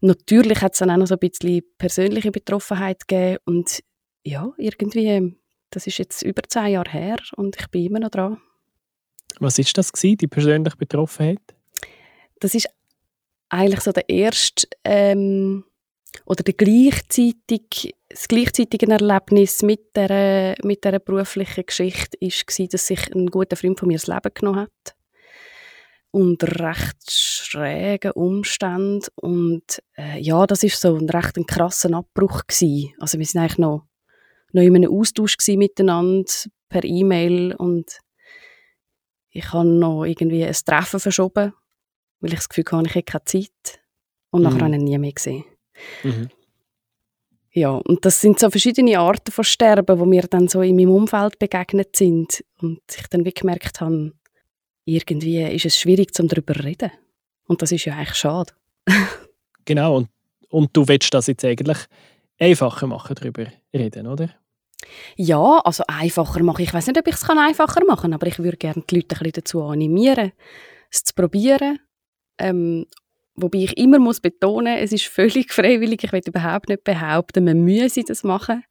Natürlich 0.00 0.62
hat 0.62 0.72
es 0.72 0.78
dann 0.78 0.90
auch 0.90 0.96
noch 0.96 1.06
so 1.06 1.16
ein 1.16 1.20
bisschen 1.20 1.62
persönliche 1.76 2.30
Betroffenheit 2.30 3.06
gegeben 3.06 3.38
und 3.44 3.80
ja, 4.24 4.52
irgendwie 4.58 5.39
das 5.70 5.86
ist 5.86 5.98
jetzt 5.98 6.22
über 6.22 6.42
zehn 6.42 6.72
Jahre 6.72 6.90
her 6.90 7.18
und 7.36 7.56
ich 7.58 7.68
bin 7.68 7.86
immer 7.86 8.00
noch 8.00 8.10
dran. 8.10 8.40
Was 9.38 9.58
ist 9.58 9.76
das 9.78 9.92
gewesen, 9.92 10.18
die 10.18 10.26
persönliche 10.26 10.76
Betroffenheit? 10.76 11.40
Das 12.40 12.54
ist 12.54 12.68
eigentlich 13.48 13.80
so 13.80 13.92
der 13.92 14.08
erste 14.08 14.66
ähm, 14.84 15.64
oder 16.24 16.42
der 16.42 16.54
gleichzeitig, 16.54 17.94
das 18.08 18.28
gleichzeitige 18.28 18.90
Erlebnis 18.90 19.62
mit 19.62 19.94
der, 19.96 20.56
mit 20.62 20.84
der 20.84 20.98
beruflichen 20.98 21.64
Geschichte 21.66 22.18
war, 22.20 22.66
dass 22.66 22.86
sich 22.86 23.14
ein 23.14 23.26
guter 23.26 23.56
Freund 23.56 23.78
von 23.78 23.88
mir 23.88 23.98
das 23.98 24.06
Leben 24.06 24.34
genommen 24.34 24.60
hat. 24.60 24.96
Unter 26.12 26.68
recht 26.68 27.10
schrägen 27.10 28.10
Umständen. 28.12 29.06
Und 29.14 29.80
äh, 29.96 30.18
ja, 30.18 30.44
das 30.46 30.64
war 30.64 30.70
so 30.70 30.96
ein 30.96 31.08
recht 31.08 31.36
ein 31.36 31.46
krasser 31.46 31.94
Abbruch. 31.94 32.42
Gewesen. 32.48 32.92
Also 32.98 33.18
wir 33.18 33.26
sind 33.26 33.40
eigentlich 33.40 33.58
noch 33.58 33.86
noch 34.52 34.62
in 34.62 34.76
einem 34.76 34.92
Austausch 34.92 35.36
miteinander 35.48 36.30
per 36.68 36.84
E-Mail 36.84 37.54
und 37.54 37.98
ich 39.30 39.52
habe 39.52 39.68
noch 39.68 40.04
irgendwie 40.04 40.44
ein 40.44 40.52
Treffen 40.52 41.00
verschoben, 41.00 41.52
weil 42.20 42.32
ich 42.32 42.38
das 42.38 42.48
Gefühl 42.48 42.64
hatte, 42.70 42.88
ich 42.88 42.94
hätte 42.94 43.12
keine 43.12 43.24
Zeit. 43.24 43.80
Und 44.30 44.42
mhm. 44.42 44.48
nachher 44.48 44.60
habe 44.64 44.74
ich 44.74 44.80
ihn 44.80 44.84
nie 44.84 44.98
mehr 44.98 45.12
gesehen. 45.12 45.44
Mhm. 46.02 46.28
Ja, 47.52 47.70
und 47.70 48.04
das 48.04 48.20
sind 48.20 48.38
so 48.38 48.48
verschiedene 48.48 48.98
Arten 48.98 49.32
von 49.32 49.44
Sterben, 49.44 49.98
wo 49.98 50.04
mir 50.04 50.22
dann 50.22 50.46
so 50.46 50.62
in 50.62 50.76
meinem 50.76 50.90
Umfeld 50.90 51.38
begegnet 51.38 51.96
sind 51.96 52.44
und 52.60 52.80
ich 52.96 53.06
dann 53.08 53.24
wie 53.24 53.32
gemerkt 53.32 53.80
habe, 53.80 54.12
irgendwie 54.84 55.42
ist 55.42 55.66
es 55.66 55.78
schwierig, 55.78 56.12
darüber 56.12 56.54
zu 56.54 56.62
reden. 56.62 56.92
Und 57.46 57.62
das 57.62 57.72
ist 57.72 57.84
ja 57.84 57.96
eigentlich 57.96 58.14
schade. 58.14 58.52
genau, 59.64 59.96
und, 59.96 60.08
und 60.48 60.70
du 60.76 60.86
willst 60.86 61.12
das 61.12 61.26
jetzt 61.26 61.44
eigentlich 61.44 61.78
einfacher 62.38 62.86
machen, 62.86 63.16
darüber 63.16 63.46
reden, 63.74 64.06
oder? 64.06 64.30
Ja, 65.16 65.58
also 65.58 65.84
einfacher 65.86 66.42
machen. 66.42 66.62
Ich 66.62 66.72
weiß 66.72 66.86
nicht, 66.86 66.98
ob 66.98 67.06
ich 67.06 67.14
es 67.14 67.28
einfacher 67.28 67.84
machen 67.84 68.02
kann, 68.02 68.12
aber 68.14 68.26
ich 68.26 68.38
würde 68.38 68.56
gerne 68.56 68.82
die 68.88 68.96
Leute 68.96 69.16
ein 69.16 69.18
bisschen 69.18 69.32
dazu 69.32 69.62
animieren, 69.62 70.32
es 70.90 71.04
zu 71.04 71.14
probieren. 71.14 71.78
Ähm, 72.38 72.86
wobei 73.34 73.58
ich 73.58 73.76
immer 73.76 73.98
muss 73.98 74.20
betonen, 74.20 74.78
es 74.78 74.92
ist 74.92 75.04
völlig 75.04 75.52
freiwillig. 75.52 76.04
Ich 76.04 76.12
will 76.12 76.22
überhaupt 76.26 76.68
nicht 76.68 76.84
behaupten, 76.84 77.44
man 77.44 77.62
müsse 77.64 78.02
das 78.02 78.24
machen. 78.24 78.64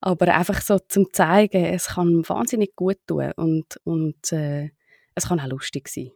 Aber 0.00 0.34
einfach 0.34 0.60
so 0.60 0.78
zum 0.78 1.12
zeigen, 1.12 1.64
es 1.64 1.86
kann 1.86 2.28
wahnsinnig 2.28 2.76
gut 2.76 2.98
tun 3.06 3.32
und, 3.36 3.80
und 3.84 4.32
äh, 4.32 4.70
es 5.14 5.28
kann 5.28 5.40
auch 5.40 5.46
lustig 5.46 5.88
sein. 5.88 6.10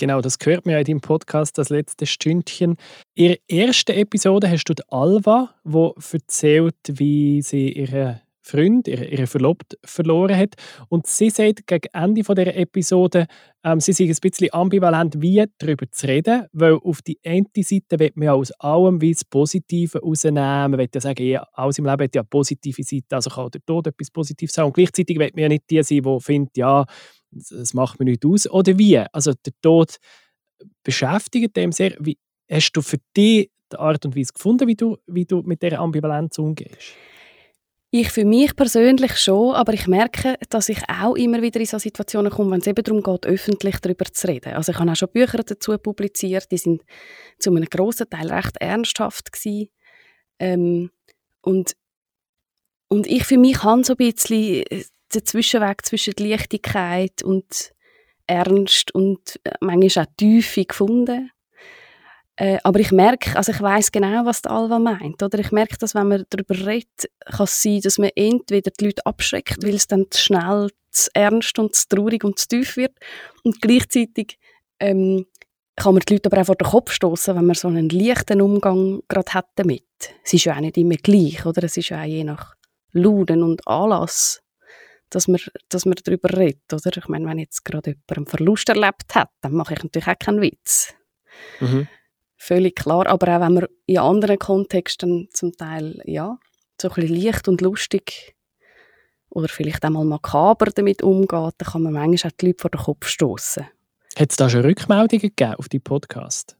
Genau, 0.00 0.20
das 0.20 0.38
gehört 0.38 0.66
mir 0.66 0.72
ja 0.72 0.78
in 0.78 0.84
deinem 0.84 1.00
Podcast, 1.00 1.58
das 1.58 1.68
letzte 1.68 2.06
Stündchen. 2.06 2.76
In 3.14 3.36
der 3.36 3.66
ersten 3.66 3.92
Episode 3.92 4.50
hast 4.50 4.64
du 4.64 4.74
die 4.74 4.82
Alva, 4.88 5.54
die 5.62 5.92
erzählt, 6.12 6.74
wie 6.88 7.42
sie 7.42 7.70
ihre 7.70 8.22
Freund, 8.42 8.88
ihre, 8.88 9.04
ihre 9.04 9.26
Verlobte, 9.26 9.76
verloren 9.84 10.36
hat. 10.36 10.54
Und 10.88 11.06
sie 11.06 11.30
sagt 11.30 11.66
gegen 11.66 11.88
Ende 11.92 12.24
von 12.24 12.36
dieser 12.36 12.56
Episode, 12.56 13.26
ähm, 13.62 13.80
sie 13.80 13.92
sei 13.92 14.04
ein 14.04 14.16
bisschen 14.20 14.52
ambivalent, 14.52 15.20
wie 15.20 15.44
darüber 15.58 15.90
zu 15.90 16.06
reden, 16.06 16.46
weil 16.52 16.74
auf 16.74 17.02
die 17.02 17.18
eine 17.24 17.44
Seite 17.56 17.98
will 17.98 18.12
man 18.14 18.26
ja 18.26 18.32
aus 18.32 18.50
allem 18.52 19.00
wie 19.00 19.12
das 19.12 19.24
Positive 19.24 20.00
rausnehmen. 20.00 20.70
Man 20.70 20.78
will 20.78 20.88
ja 20.94 21.00
sagen, 21.00 21.26
ja, 21.26 21.46
alles 21.52 21.78
im 21.78 21.84
Leben 21.84 22.02
hat 22.02 22.14
ja 22.14 22.22
positive 22.22 22.82
Seite, 22.82 23.16
also 23.16 23.30
kann 23.30 23.50
der 23.50 23.64
Tod 23.64 23.86
etwas 23.86 24.10
Positives 24.10 24.56
haben. 24.56 24.66
Und 24.66 24.74
gleichzeitig 24.74 25.18
will 25.18 25.30
man 25.34 25.42
ja 25.42 25.48
nicht 25.48 25.68
die 25.68 25.82
sein, 25.82 26.02
die 26.02 26.20
findet, 26.20 26.56
ja, 26.56 26.86
das 27.30 27.74
macht 27.74 27.98
mir 27.98 28.06
nicht 28.06 28.24
aus. 28.24 28.48
Oder 28.48 28.78
wie? 28.78 28.98
Also 28.98 29.32
der 29.32 29.52
Tod 29.62 29.96
beschäftigt 30.82 31.56
dem 31.56 31.72
sehr. 31.72 31.94
Wie, 32.00 32.18
hast 32.50 32.72
du 32.72 32.82
für 32.82 32.98
dich 33.16 33.50
die 33.72 33.76
Art 33.76 34.04
und 34.04 34.16
Weise 34.16 34.32
gefunden, 34.32 34.66
wie 34.66 34.74
du, 34.74 34.96
wie 35.06 35.24
du 35.24 35.42
mit 35.42 35.62
dieser 35.62 35.78
Ambivalenz 35.78 36.38
umgehst? 36.38 36.94
Ich 37.92 38.10
für 38.10 38.24
mich 38.24 38.54
persönlich 38.54 39.16
schon, 39.18 39.54
aber 39.54 39.72
ich 39.72 39.88
merke, 39.88 40.36
dass 40.48 40.68
ich 40.68 40.78
auch 40.88 41.16
immer 41.16 41.42
wieder 41.42 41.58
in 41.58 41.66
so 41.66 41.76
Situationen 41.78 42.30
komme, 42.30 42.52
wenn 42.52 42.60
es 42.60 42.68
eben 42.68 42.84
darum 42.84 43.02
geht, 43.02 43.26
öffentlich 43.26 43.80
darüber 43.80 44.04
zu 44.04 44.28
reden. 44.28 44.52
Also 44.54 44.70
ich 44.70 44.78
habe 44.78 44.92
auch 44.92 44.96
schon 44.96 45.08
Bücher 45.08 45.42
dazu 45.42 45.76
publiziert, 45.76 46.52
die 46.52 46.58
sind 46.58 46.82
zu 47.40 47.50
einem 47.50 47.64
grossen 47.64 48.08
Teil 48.08 48.32
recht 48.32 48.56
ernsthaft 48.60 49.32
gewesen. 49.32 49.70
Ähm, 50.38 50.90
und, 51.42 51.74
und 52.88 53.08
ich 53.08 53.24
für 53.24 53.38
mich 53.38 53.64
habe 53.64 53.82
so 53.82 53.94
ein 53.94 53.96
bisschen 53.96 54.62
den 55.12 55.26
Zwischenweg 55.26 55.84
zwischen 55.84 56.14
Leichtigkeit 56.16 57.24
und 57.24 57.72
Ernst 58.28 58.94
und 58.94 59.40
äh, 59.42 59.50
manchmal 59.60 60.06
auch 60.06 60.10
Tiefe 60.16 60.64
gefunden. 60.64 61.32
Äh, 62.40 62.58
aber 62.64 62.80
ich 62.80 62.90
merke, 62.90 63.36
also 63.36 63.52
ich 63.52 63.60
weiß 63.60 63.92
genau, 63.92 64.24
was 64.24 64.40
der 64.40 64.52
Alva 64.52 64.78
meint. 64.78 65.22
Oder 65.22 65.38
ich 65.40 65.52
merke, 65.52 65.76
dass 65.76 65.94
wenn 65.94 66.08
man 66.08 66.24
darüber 66.30 66.54
redet, 66.66 67.10
kann 67.26 67.44
es 67.44 67.62
sein, 67.62 67.82
dass 67.82 67.98
man 67.98 68.08
entweder 68.14 68.70
die 68.70 68.86
Leute 68.86 69.04
abschreckt, 69.04 69.62
weil 69.62 69.74
es 69.74 69.86
dann 69.86 70.06
zu 70.10 70.18
schnell 70.18 70.70
zu 70.90 71.10
ernst 71.12 71.58
und 71.58 71.74
zu 71.74 71.86
traurig 71.88 72.24
und 72.24 72.38
zu 72.38 72.48
tief 72.48 72.78
wird. 72.78 72.96
Und 73.44 73.60
gleichzeitig 73.60 74.38
ähm, 74.78 75.26
kann 75.76 75.92
man 75.92 76.02
die 76.08 76.14
Leute 76.14 76.32
aber 76.32 76.40
auch 76.40 76.46
vor 76.46 76.54
den 76.54 76.66
Kopf 76.66 76.92
stoßen, 76.92 77.36
wenn 77.36 77.44
man 77.44 77.54
so 77.54 77.68
einen 77.68 77.90
leichten 77.90 78.40
Umgang 78.40 79.02
gerade 79.06 79.34
hat 79.34 79.48
damit. 79.56 79.84
Es 80.24 80.32
ist 80.32 80.44
ja 80.44 80.56
auch 80.56 80.60
nicht 80.60 80.78
immer 80.78 80.96
gleich, 80.96 81.44
oder? 81.44 81.62
Es 81.64 81.76
ist 81.76 81.90
ja 81.90 82.00
auch 82.00 82.06
je 82.06 82.24
nach 82.24 82.54
Laune 82.92 83.44
und 83.44 83.68
Anlass, 83.68 84.40
dass 85.10 85.28
man, 85.28 85.40
dass 85.68 85.84
man 85.84 85.94
darüber 86.02 86.34
redet, 86.34 86.72
oder? 86.72 86.96
Ich 86.96 87.08
meine, 87.08 87.26
wenn 87.26 87.38
jetzt 87.38 87.66
gerade 87.66 87.90
jemand 87.90 88.16
einen 88.16 88.26
Verlust 88.26 88.70
erlebt 88.70 89.14
hat, 89.14 89.28
dann 89.42 89.52
mache 89.52 89.74
ich 89.74 89.82
natürlich 89.82 90.08
auch 90.08 90.18
keinen 90.18 90.40
Witz. 90.40 90.94
Mhm. 91.60 91.86
Völlig 92.42 92.74
klar, 92.74 93.06
aber 93.06 93.36
auch 93.36 93.40
wenn 93.42 93.52
man 93.52 93.66
in 93.84 93.98
anderen 93.98 94.38
Kontexten 94.38 95.28
zum 95.30 95.52
Teil, 95.52 96.00
ja, 96.06 96.38
so 96.80 96.88
ein 96.88 96.94
bisschen 96.94 97.14
leicht 97.14 97.48
und 97.48 97.60
lustig 97.60 98.34
oder 99.28 99.46
vielleicht 99.46 99.84
auch 99.84 99.90
mal 99.90 100.06
makaber 100.06 100.64
damit 100.74 101.02
umgeht, 101.02 101.54
dann 101.58 101.68
kann 101.70 101.82
man 101.82 101.92
manchmal 101.92 102.32
auch 102.32 102.36
die 102.38 102.46
Leute 102.46 102.62
vor 102.62 102.70
den 102.70 102.80
Kopf 102.80 103.08
stoßen. 103.08 103.66
Hat 104.18 104.30
es 104.30 104.36
da 104.36 104.48
schon 104.48 104.62
Rückmeldungen 104.62 105.20
gegeben 105.20 105.54
auf 105.56 105.68
die 105.68 105.80
Podcast? 105.80 106.56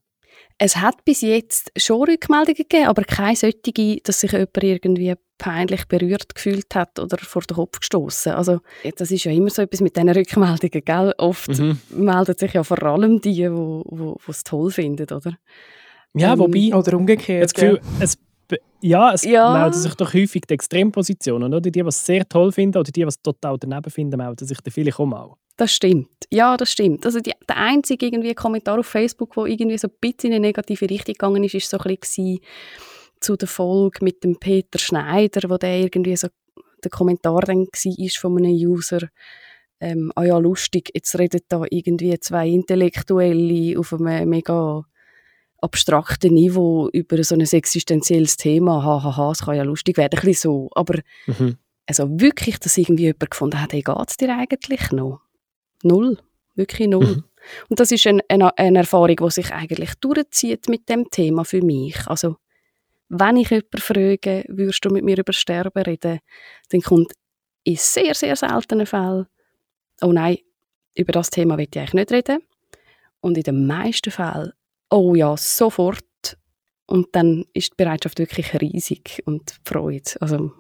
Es 0.63 0.77
hat 0.77 1.07
bis 1.07 1.23
jetzt 1.23 1.73
schon 1.79 2.03
Rückmeldungen 2.03 2.55
gegeben, 2.55 2.87
aber 2.87 3.03
keine 3.05 3.35
solche, 3.35 4.01
dass 4.05 4.21
sich 4.21 4.33
jemand 4.33 4.63
irgendwie 4.63 5.15
peinlich 5.39 5.89
berührt 5.89 6.35
gefühlt 6.35 6.75
hat 6.75 6.99
oder 6.99 7.17
vor 7.17 7.41
den 7.41 7.57
Kopf 7.57 7.81
gestoßen. 7.81 8.33
Also 8.33 8.61
das 8.97 9.11
ist 9.11 9.25
ja 9.25 9.33
immer 9.33 9.49
so 9.49 9.63
etwas 9.63 9.81
mit 9.81 9.97
diesen 9.97 10.11
Rückmeldungen, 10.11 10.85
gell? 10.85 11.15
Oft 11.17 11.59
mhm. 11.59 11.81
melden 11.89 12.37
sich 12.37 12.53
ja 12.53 12.63
vor 12.63 12.83
allem 12.83 13.23
die, 13.23 13.33
die 13.33 13.51
wo, 13.51 14.19
es 14.29 14.45
toll 14.45 14.71
finden, 14.71 15.11
oder? 15.11 15.33
Ja, 16.13 16.35
ähm, 16.35 16.39
wobei... 16.41 16.75
Oder 16.75 16.95
umgekehrt. 16.99 17.45
Das 17.45 17.55
Gefühl, 17.55 17.81
ja. 17.83 18.05
es, 18.05 18.19
ja, 18.83 19.13
es 19.15 19.25
ja. 19.25 19.53
melden 19.55 19.81
sich 19.81 19.95
doch 19.95 20.13
häufig 20.13 20.43
die 20.43 20.53
Extrempositionen, 20.53 21.55
oder? 21.55 21.63
Die, 21.63 21.73
die 21.73 21.81
es 21.81 22.05
sehr 22.05 22.29
toll 22.29 22.53
finden 22.53 22.77
oder 22.77 22.93
die, 22.93 23.01
die 23.01 23.03
es 23.03 23.23
total 23.23 23.57
daneben 23.59 23.91
finden, 23.91 24.19
melden 24.19 24.47
sich 24.47 24.61
dann 24.61 24.73
vielleicht 24.73 25.01
auch 25.01 25.07
mal. 25.07 25.31
Das 25.61 25.73
stimmt. 25.73 26.09
Ja, 26.31 26.57
das 26.57 26.73
stimmt. 26.73 27.05
Also 27.05 27.21
die, 27.21 27.35
der 27.47 27.59
einzige 27.59 28.07
irgendwie 28.07 28.35
Kommentar 28.35 28.79
auf 28.79 28.87
Facebook, 28.87 29.37
wo 29.37 29.45
irgendwie 29.45 29.77
so 29.77 29.89
ein 29.89 29.95
bisschen 30.01 30.31
in 30.31 30.37
eine 30.37 30.47
negative 30.47 30.89
Richtung 30.89 31.13
gegangen 31.13 31.45
ist, 31.45 31.53
ist 31.53 31.69
so 31.69 31.77
ein 31.77 31.97
bisschen 31.97 32.39
zu 33.21 33.37
der 33.37 33.47
Folge 33.47 34.03
mit 34.03 34.25
dem 34.25 34.39
Peter 34.39 34.79
Schneider, 34.79 35.51
wo 35.51 35.59
der 35.59 35.81
irgendwie 35.81 36.17
so 36.17 36.29
der 36.83 36.91
Kommentar 36.91 37.43
dann 37.43 37.67
war 37.67 38.09
von 38.19 38.39
einem 38.39 38.53
User, 38.53 39.01
ähm, 39.81 40.11
ah 40.15 40.25
ja, 40.25 40.39
lustig, 40.39 40.93
jetzt 40.95 41.19
redet 41.19 41.45
da 41.51 41.65
irgendwie 41.69 42.19
zwei 42.21 42.49
Intellektuelle 42.49 43.79
auf 43.79 43.93
einem 43.93 44.31
mega 44.31 44.83
abstrakten 45.61 46.33
Niveau 46.33 46.89
über 46.95 47.23
so 47.23 47.35
ein 47.35 47.43
existenzielles 47.43 48.39
Thema, 48.39 48.83
hahaha, 48.83 49.33
es 49.33 49.43
kann 49.43 49.57
ja 49.57 49.63
lustig 49.63 49.99
werden, 49.99 50.19
ein 50.21 50.25
bisschen 50.25 50.53
so, 50.53 50.71
aber 50.75 51.01
mhm. 51.27 51.59
also 51.85 52.09
wirklich, 52.19 52.59
dass 52.59 52.79
irgendwie 52.79 53.05
jemand 53.05 53.31
gefunden 53.31 53.61
hat, 53.61 53.75
hey, 53.75 53.83
geht 53.83 54.09
es 54.09 54.17
dir 54.17 54.35
eigentlich 54.35 54.91
noch? 54.93 55.21
Null, 55.83 56.19
wirklich 56.55 56.89
null. 56.89 57.17
Mhm. 57.17 57.25
Und 57.69 57.81
das 57.81 57.91
ist 57.91 58.07
ein, 58.07 58.21
eine, 58.29 58.57
eine 58.59 58.81
Erfahrung, 58.81 59.17
die 59.17 59.31
sich 59.31 59.53
eigentlich 59.53 59.95
durchzieht 59.95 60.69
mit 60.69 60.89
dem 60.89 61.11
Thema 61.11 61.45
für 61.45 61.63
mich. 61.63 62.07
Also 62.07 62.37
wenn 63.09 63.37
ich 63.37 63.51
jemanden 63.51 63.79
frage, 63.79 64.45
würdest 64.49 64.85
du 64.85 64.91
mit 64.91 65.05
mir 65.05 65.19
über 65.19 65.33
Sterben 65.33 65.83
reden, 65.83 66.21
dann 66.71 66.81
kommt 66.81 67.13
in 67.65 67.77
sehr, 67.77 68.15
sehr 68.15 68.37
seltenen 68.37 68.87
Fällen, 68.87 69.27
oh 70.01 70.13
nein, 70.13 70.39
über 70.95 71.13
das 71.13 71.31
Thema 71.31 71.59
will 71.59 71.67
ich 71.71 71.79
eigentlich 71.79 71.95
nicht 71.95 72.13
reden. 72.13 72.43
Und 73.21 73.37
in 73.37 73.43
den 73.43 73.67
meisten 73.67 74.11
Fällen, 74.11 74.53
oh 74.91 75.15
ja, 75.15 75.37
sofort. 75.37 76.05
Und 76.87 77.09
dann 77.13 77.45
ist 77.53 77.73
die 77.73 77.77
Bereitschaft 77.77 78.19
wirklich 78.19 78.61
riesig 78.61 79.23
und 79.27 79.51
die 79.51 79.71
Freude. 79.71 80.11
Also, 80.21 80.53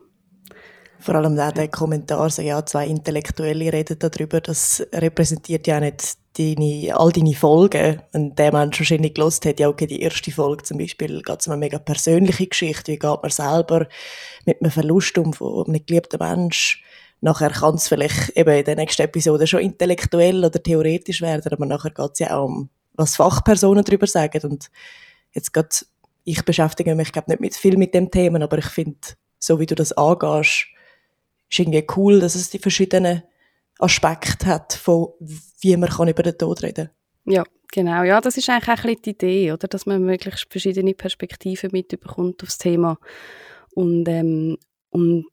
vor 1.00 1.14
allem 1.16 1.38
auch 1.38 1.52
der 1.52 1.68
Kommentar, 1.68 2.30
so, 2.30 2.42
ja, 2.42 2.64
zwei 2.64 2.86
Intellektuelle 2.86 3.72
reden 3.72 3.98
darüber, 3.98 4.40
das 4.40 4.86
repräsentiert 4.92 5.66
ja 5.66 5.80
nicht 5.80 6.16
deine, 6.38 6.96
all 6.96 7.10
deine 7.12 7.34
Folgen. 7.34 8.02
Und 8.12 8.38
der 8.38 8.52
Mensch 8.52 8.78
wahrscheinlich 8.78 9.14
gelost 9.14 9.44
hat, 9.46 9.60
ja, 9.60 9.68
okay, 9.68 9.86
die 9.86 10.00
erste 10.00 10.30
Folge 10.30 10.62
zum 10.62 10.78
Beispiel 10.78 11.22
geht 11.22 11.40
es 11.40 11.46
um 11.46 11.52
eine 11.52 11.60
mega 11.60 11.78
persönliche 11.78 12.46
Geschichte. 12.46 12.92
Wie 12.92 12.98
geht 12.98 13.22
man 13.22 13.30
selber 13.30 13.86
mit 14.44 14.60
einem 14.60 14.70
Verlust 14.70 15.18
um 15.18 15.32
von 15.32 15.66
einem 15.66 15.84
geliebten 15.84 16.18
Mensch? 16.18 16.82
Nachher 17.20 17.50
kann 17.50 17.74
es 17.74 17.88
vielleicht 17.88 18.30
eben 18.36 18.54
in 18.54 18.64
der 18.64 18.76
nächsten 18.76 19.02
Episode 19.02 19.46
schon 19.46 19.60
intellektuell 19.60 20.44
oder 20.44 20.62
theoretisch 20.62 21.20
werden, 21.20 21.52
aber 21.52 21.66
nachher 21.66 21.90
geht 21.90 22.10
es 22.14 22.18
ja 22.20 22.36
auch 22.36 22.46
um, 22.46 22.70
was 22.94 23.16
Fachpersonen 23.16 23.84
darüber 23.84 24.06
sagen. 24.06 24.40
Und 24.50 24.70
jetzt 25.32 25.52
geht 25.52 25.84
ich 26.24 26.44
beschäftige 26.44 26.94
mich, 26.94 27.12
glaube 27.12 27.30
nicht 27.30 27.40
mit 27.40 27.54
viel 27.54 27.76
mit 27.76 27.94
dem 27.94 28.10
Thema, 28.10 28.42
aber 28.42 28.58
ich 28.58 28.66
finde, 28.66 28.98
so 29.38 29.58
wie 29.58 29.66
du 29.66 29.74
das 29.74 29.92
angehst, 29.92 30.66
ist 31.50 31.58
irgendwie 31.58 31.86
cool, 31.96 32.20
dass 32.20 32.34
es 32.34 32.50
die 32.50 32.58
verschiedenen 32.58 33.22
Aspekte 33.78 34.46
hat, 34.46 34.72
von 34.74 35.08
wie 35.60 35.76
man 35.76 35.88
kann 35.88 36.08
über 36.08 36.22
den 36.22 36.38
Tod 36.38 36.62
reden 36.62 36.86
kann. 36.86 37.32
Ja, 37.32 37.44
genau. 37.72 38.02
Ja, 38.02 38.20
das 38.20 38.36
ist 38.36 38.48
eigentlich 38.48 38.78
auch 38.78 39.02
die 39.02 39.10
Idee, 39.10 39.52
oder? 39.52 39.68
dass 39.68 39.86
man 39.86 40.02
möglichst 40.02 40.46
verschiedene 40.50 40.94
Perspektiven 40.94 41.70
mitbekommt 41.72 42.42
aufs 42.42 42.58
Thema. 42.58 42.98
Und, 43.74 44.08
ähm, 44.08 44.58
und 44.90 45.26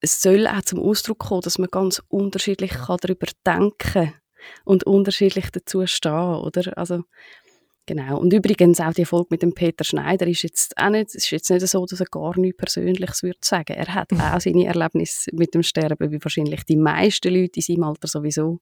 es 0.00 0.22
soll 0.22 0.46
auch 0.46 0.62
zum 0.62 0.80
Ausdruck 0.80 1.18
kommen, 1.18 1.42
dass 1.42 1.58
man 1.58 1.70
ganz 1.70 2.02
unterschiedlich 2.08 2.70
kann 2.70 2.98
darüber 3.00 3.26
denken 3.44 3.76
kann 3.78 4.14
und 4.64 4.84
unterschiedlich 4.84 5.50
dazu 5.50 5.86
stehen, 5.86 6.12
oder? 6.12 6.76
Also, 6.78 7.04
Genau. 7.88 8.18
Und 8.18 8.34
übrigens 8.34 8.80
auch 8.80 8.92
die 8.92 9.06
Folge 9.06 9.28
mit 9.30 9.40
dem 9.40 9.54
Peter 9.54 9.82
Schneider 9.82 10.26
ist 10.26 10.42
jetzt 10.42 10.76
auch 10.76 10.90
nicht, 10.90 11.14
ist 11.14 11.30
jetzt 11.30 11.48
nicht 11.50 11.66
so, 11.66 11.86
dass 11.86 12.00
er 12.00 12.06
gar 12.06 12.38
nichts 12.38 12.58
Persönliches 12.58 13.22
würde 13.22 13.38
sagen. 13.40 13.72
Er 13.72 13.94
hat 13.94 14.12
auch 14.12 14.40
seine 14.40 14.66
Erlebnisse 14.66 15.30
mit 15.32 15.54
dem 15.54 15.62
Sterben, 15.62 16.12
wie 16.12 16.22
wahrscheinlich 16.22 16.64
die 16.64 16.76
meisten 16.76 17.32
Leute 17.32 17.56
in 17.56 17.62
seinem 17.62 17.84
Alter 17.84 18.06
sowieso. 18.06 18.60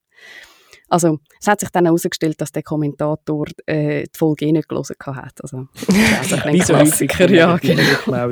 Also, 0.89 1.19
es 1.41 1.49
hat 1.49 1.59
sich 1.59 1.71
dann 1.71 1.87
herausgestellt, 1.87 2.41
dass 2.41 2.53
der 2.53 2.63
Kommentator 2.63 3.47
äh, 3.67 4.05
die 4.05 4.17
Folge 4.17 4.47
eh 4.47 4.53
nicht 4.53 4.69
gelesen 4.69 4.95
hat. 5.05 5.43
Also, 5.43 5.67
ist 5.89 6.33
ein 6.33 6.61
Klassiker, 6.61 7.29
ja. 7.29 7.57
Genau. 7.57 8.29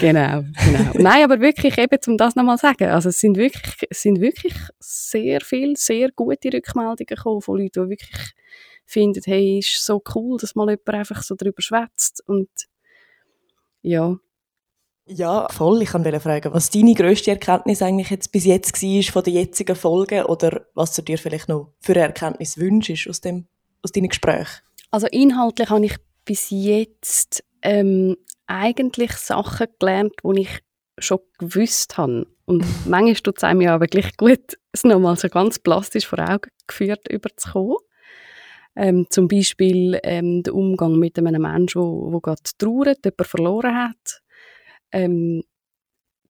genau, 0.00 0.42
genau. 0.64 0.92
Nein, 0.94 1.22
aber 1.22 1.38
wirklich 1.40 1.78
eben, 1.78 1.98
um 2.08 2.16
das 2.16 2.34
nochmal 2.34 2.58
zu 2.58 2.62
sagen, 2.62 2.90
also 2.90 3.10
es 3.10 3.20
sind 3.20 3.36
wirklich, 3.36 3.76
es 3.88 4.02
sind 4.02 4.20
wirklich 4.20 4.54
sehr 4.80 5.40
viele, 5.42 5.76
sehr 5.76 6.10
gute 6.10 6.52
Rückmeldungen 6.52 7.06
gekommen 7.06 7.40
von 7.40 7.58
Leuten, 7.60 7.84
die 7.84 7.90
wirklich 7.90 8.34
finden, 8.86 9.22
hey, 9.24 9.58
ist 9.58 9.84
so 9.84 10.02
cool, 10.14 10.38
dass 10.38 10.54
mal 10.54 10.68
jemand 10.68 10.88
einfach 10.88 11.22
so 11.22 11.34
darüber 11.34 11.60
schwätzt 11.60 12.22
und 12.26 12.48
ja. 13.82 14.16
Ja, 15.08 15.46
voll. 15.50 15.82
Ich 15.82 15.94
wollte 15.94 16.18
fragen, 16.18 16.52
was 16.52 16.70
deine 16.70 16.94
grösste 16.94 17.30
Erkenntnis 17.30 17.80
eigentlich 17.82 18.10
jetzt 18.10 18.32
bis 18.32 18.44
jetzt 18.44 18.82
war 18.82 19.12
von 19.12 19.22
der 19.22 19.32
jetzigen 19.34 19.76
Folge 19.76 20.26
oder 20.26 20.66
was 20.74 20.94
du 20.94 21.02
dir 21.02 21.18
vielleicht 21.18 21.48
noch 21.48 21.72
für 21.80 21.92
eine 21.92 22.02
Erkenntnis 22.02 22.58
wünschst 22.58 23.08
aus, 23.08 23.20
dem, 23.20 23.46
aus 23.82 23.92
deinen 23.92 24.08
Gesprächen? 24.08 24.62
Also 24.90 25.06
inhaltlich 25.08 25.70
habe 25.70 25.86
ich 25.86 25.96
bis 26.24 26.50
jetzt 26.50 27.44
ähm, 27.62 28.16
eigentlich 28.46 29.12
Sachen 29.12 29.68
gelernt, 29.78 30.14
die 30.24 30.40
ich 30.40 30.60
schon 30.98 31.20
gewusst 31.38 31.96
habe. 31.96 32.26
Und 32.44 32.64
manchmal 32.86 33.14
tut 33.14 33.38
es 33.38 33.44
einem 33.44 33.60
ja 33.60 33.74
aber 33.74 33.86
gleich 33.86 34.16
gut, 34.16 34.58
es 34.72 34.84
nochmal 34.84 35.16
so 35.16 35.28
ganz 35.28 35.58
plastisch 35.58 36.06
vor 36.06 36.18
Augen 36.18 36.50
geführt 36.66 37.08
überzukommen. 37.08 37.76
Ähm, 38.76 39.06
zum 39.10 39.26
Beispiel 39.28 39.98
ähm, 40.02 40.42
der 40.42 40.54
Umgang 40.54 40.98
mit 40.98 41.18
einem 41.18 41.42
Menschen, 41.42 42.10
der 42.12 42.20
gerade 42.20 42.42
trauert, 42.58 43.04
jemanden 43.04 43.24
verloren 43.24 43.74
hat. 43.74 44.22
Ähm, 44.92 45.42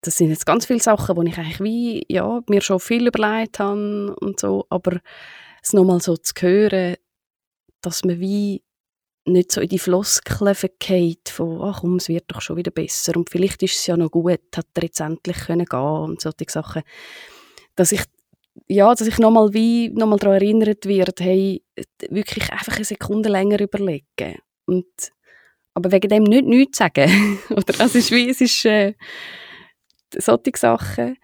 das 0.01 0.17
sind 0.19 0.31
jetzt 0.31 0.47
ganz 0.47 0.67
viele 0.67 0.81
Sachen, 0.81 1.17
wo 1.17 1.23
ich 1.23 1.37
eigentlich 1.37 1.61
wie, 1.61 2.05
ja, 2.09 2.41
mir 2.49 2.61
schon 2.61 2.79
viel 2.79 3.09
überlegt 3.09 3.59
habe 3.59 4.15
und 4.21 4.39
so, 4.39 4.65
aber 4.71 5.01
es 5.63 5.73
nochmal 5.73 6.01
so 6.01 6.17
zu 6.17 6.33
hören, 6.41 6.97
dass 7.81 8.05
man 8.05 8.21
wie 8.21 8.63
nicht 9.25 9.51
so 9.51 9.61
in 9.61 9.69
die 9.69 9.79
Floskeln 9.79 10.55
verkehrt 10.55 11.29
von, 11.29 11.61
ach 11.61 11.81
komm, 11.81 11.97
es 11.97 12.09
wird 12.09 12.25
doch 12.29 12.41
schon 12.41 12.57
wieder 12.57 12.71
besser 12.71 13.17
und 13.17 13.29
vielleicht 13.31 13.63
ist 13.63 13.77
es 13.77 13.87
ja 13.87 13.97
noch 13.97 14.11
gut, 14.11 14.39
hat 14.57 14.67
er 14.75 14.85
jetzt 14.85 15.01
endlich 15.01 15.37
können 15.39 15.67
gehen 15.67 15.81
und 15.81 16.21
solche 16.21 16.47
Sachen. 16.49 16.83
Dass 17.75 17.93
ich, 17.93 18.03
ja, 18.69 18.95
dass 18.95 19.07
ich 19.07 19.19
nochmal 19.19 19.53
wie, 19.53 19.91
nochmal 19.91 20.19
daran 20.19 20.37
erinnert 20.37 20.87
wird, 20.87 21.21
hey, 21.21 21.63
wirklich 22.09 22.51
einfach 22.53 22.77
eine 22.77 22.85
Sekunde 22.85 23.29
länger 23.29 23.61
überlegen 23.61 24.39
und 24.67 24.87
aber 25.75 25.93
wegen 25.93 26.09
dem 26.09 26.23
nicht 26.23 26.47
nichts 26.47 26.79
sagen. 26.79 27.39
Oder, 27.51 27.81
also 27.81 27.99
ist 27.99 28.11
wie, 28.11 28.31
es 28.31 28.41
ist 28.41 28.65
äh, 28.65 28.95
solche 30.15 30.53
Sachen 30.57 31.17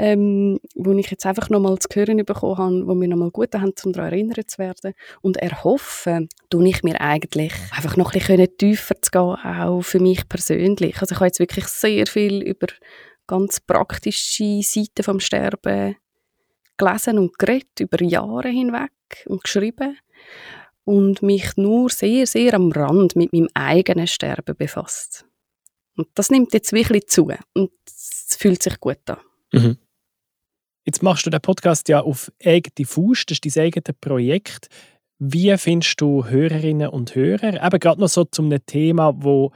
ähm, 0.00 0.58
wo 0.76 0.92
ich 0.92 1.10
jetzt 1.10 1.26
einfach 1.26 1.50
nochmal 1.50 1.78
zu 1.78 1.88
hören 1.92 2.24
bekommen 2.24 2.56
habe, 2.56 2.86
wo 2.86 2.94
mir 2.94 3.06
nochmal 3.06 3.30
gut 3.30 3.54
haben, 3.54 3.74
um 3.84 3.92
daran 3.92 4.12
erinnert 4.12 4.50
zu 4.50 4.56
werden. 4.56 4.94
Und 5.20 5.36
erhoffen 5.36 6.30
tue 6.48 6.68
ich 6.68 6.82
mir 6.82 6.98
eigentlich 7.02 7.52
einfach 7.70 7.98
noch 7.98 8.14
ein 8.14 8.20
bisschen 8.20 8.56
tiefer 8.56 8.94
zu 9.02 9.10
gehen, 9.10 9.36
auch 9.44 9.82
für 9.82 10.00
mich 10.00 10.26
persönlich. 10.26 10.98
Also 11.02 11.12
ich 11.12 11.16
habe 11.16 11.26
jetzt 11.26 11.38
wirklich 11.38 11.66
sehr 11.66 12.06
viel 12.06 12.40
über 12.40 12.68
ganz 13.26 13.60
praktische 13.60 14.62
Seiten 14.62 15.02
vom 15.02 15.20
Sterben 15.20 15.96
gelesen 16.84 17.18
und 17.18 17.38
geredet, 17.38 17.80
über 17.80 18.02
Jahre 18.02 18.48
hinweg 18.48 18.92
und 19.26 19.44
geschrieben 19.44 19.98
und 20.84 21.22
mich 21.22 21.56
nur 21.56 21.90
sehr, 21.90 22.26
sehr 22.26 22.54
am 22.54 22.72
Rand 22.72 23.16
mit 23.16 23.32
meinem 23.32 23.48
eigenen 23.54 24.06
Sterben 24.06 24.56
befasst. 24.56 25.24
Und 25.96 26.08
das 26.14 26.30
nimmt 26.30 26.52
jetzt 26.54 26.72
wirklich 26.72 27.06
zu 27.08 27.30
und 27.54 27.70
es 27.86 28.36
fühlt 28.38 28.62
sich 28.62 28.80
gut 28.80 28.98
an. 29.08 29.18
Mhm. 29.52 29.76
Jetzt 30.84 31.02
machst 31.02 31.26
du 31.26 31.30
den 31.30 31.40
Podcast 31.40 31.88
ja 31.88 32.00
auf 32.00 32.32
eigene 32.44 32.86
Faust, 32.86 33.30
das 33.30 33.38
ist 33.42 33.56
dein 33.56 33.64
eigenes 33.64 33.96
Projekt. 34.00 34.68
Wie 35.18 35.54
findest 35.58 36.00
du 36.00 36.24
Hörerinnen 36.24 36.88
und 36.88 37.14
Hörer? 37.14 37.62
Eben 37.64 37.78
gerade 37.78 38.00
noch 38.00 38.08
so 38.08 38.24
zu 38.24 38.42
einem 38.42 38.64
Thema, 38.64 39.12
wo 39.16 39.52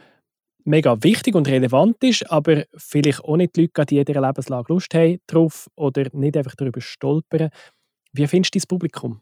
mega 0.64 1.02
wichtig 1.02 1.34
und 1.34 1.48
relevant 1.48 2.02
ist, 2.02 2.30
aber 2.30 2.64
vielleicht 2.76 3.24
auch 3.24 3.36
nicht 3.36 3.56
die 3.56 3.62
Leute 3.62 3.86
die 3.86 3.98
in 3.98 4.06
jeder 4.06 4.20
Lebenslage 4.20 4.72
Lust 4.72 4.94
haben 4.94 5.20
drauf 5.26 5.68
oder 5.76 6.06
nicht 6.12 6.36
einfach 6.36 6.54
darüber 6.54 6.80
stolpern. 6.80 7.50
Wie 8.12 8.26
findest 8.26 8.54
du 8.54 8.58
dein 8.58 8.68
Publikum? 8.68 9.20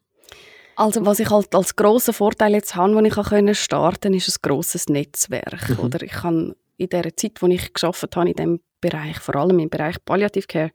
Also 0.77 1.05
was 1.05 1.21
ich 1.21 1.31
halt 1.31 1.55
als 1.55 1.77
grossen 1.77 2.15
Vorteil 2.15 2.53
jetzt 2.53 2.75
habe, 2.75 2.97
wenn 2.97 3.05
ich 3.05 3.15
starten 3.59 4.01
konnte, 4.01 4.17
ist 4.17 4.29
ein 4.29 4.49
grosses 4.49 4.89
Netzwerk. 4.89 5.69
Mhm. 5.69 5.79
Oder 5.81 6.03
ich 6.03 6.13
kann 6.13 6.55
in 6.77 6.89
der 6.89 7.15
Zeit, 7.17 7.41
wo 7.41 7.47
ich 7.47 7.73
geschafft 7.73 8.17
habe 8.17 8.29
in 8.29 8.37
diesem 8.37 8.61
Bereich, 8.81 9.19
vor 9.21 9.37
allem 9.37 9.59
im 9.59 9.71
Bereich 9.71 9.97
Palliative 10.05 10.47
Care, 10.47 10.71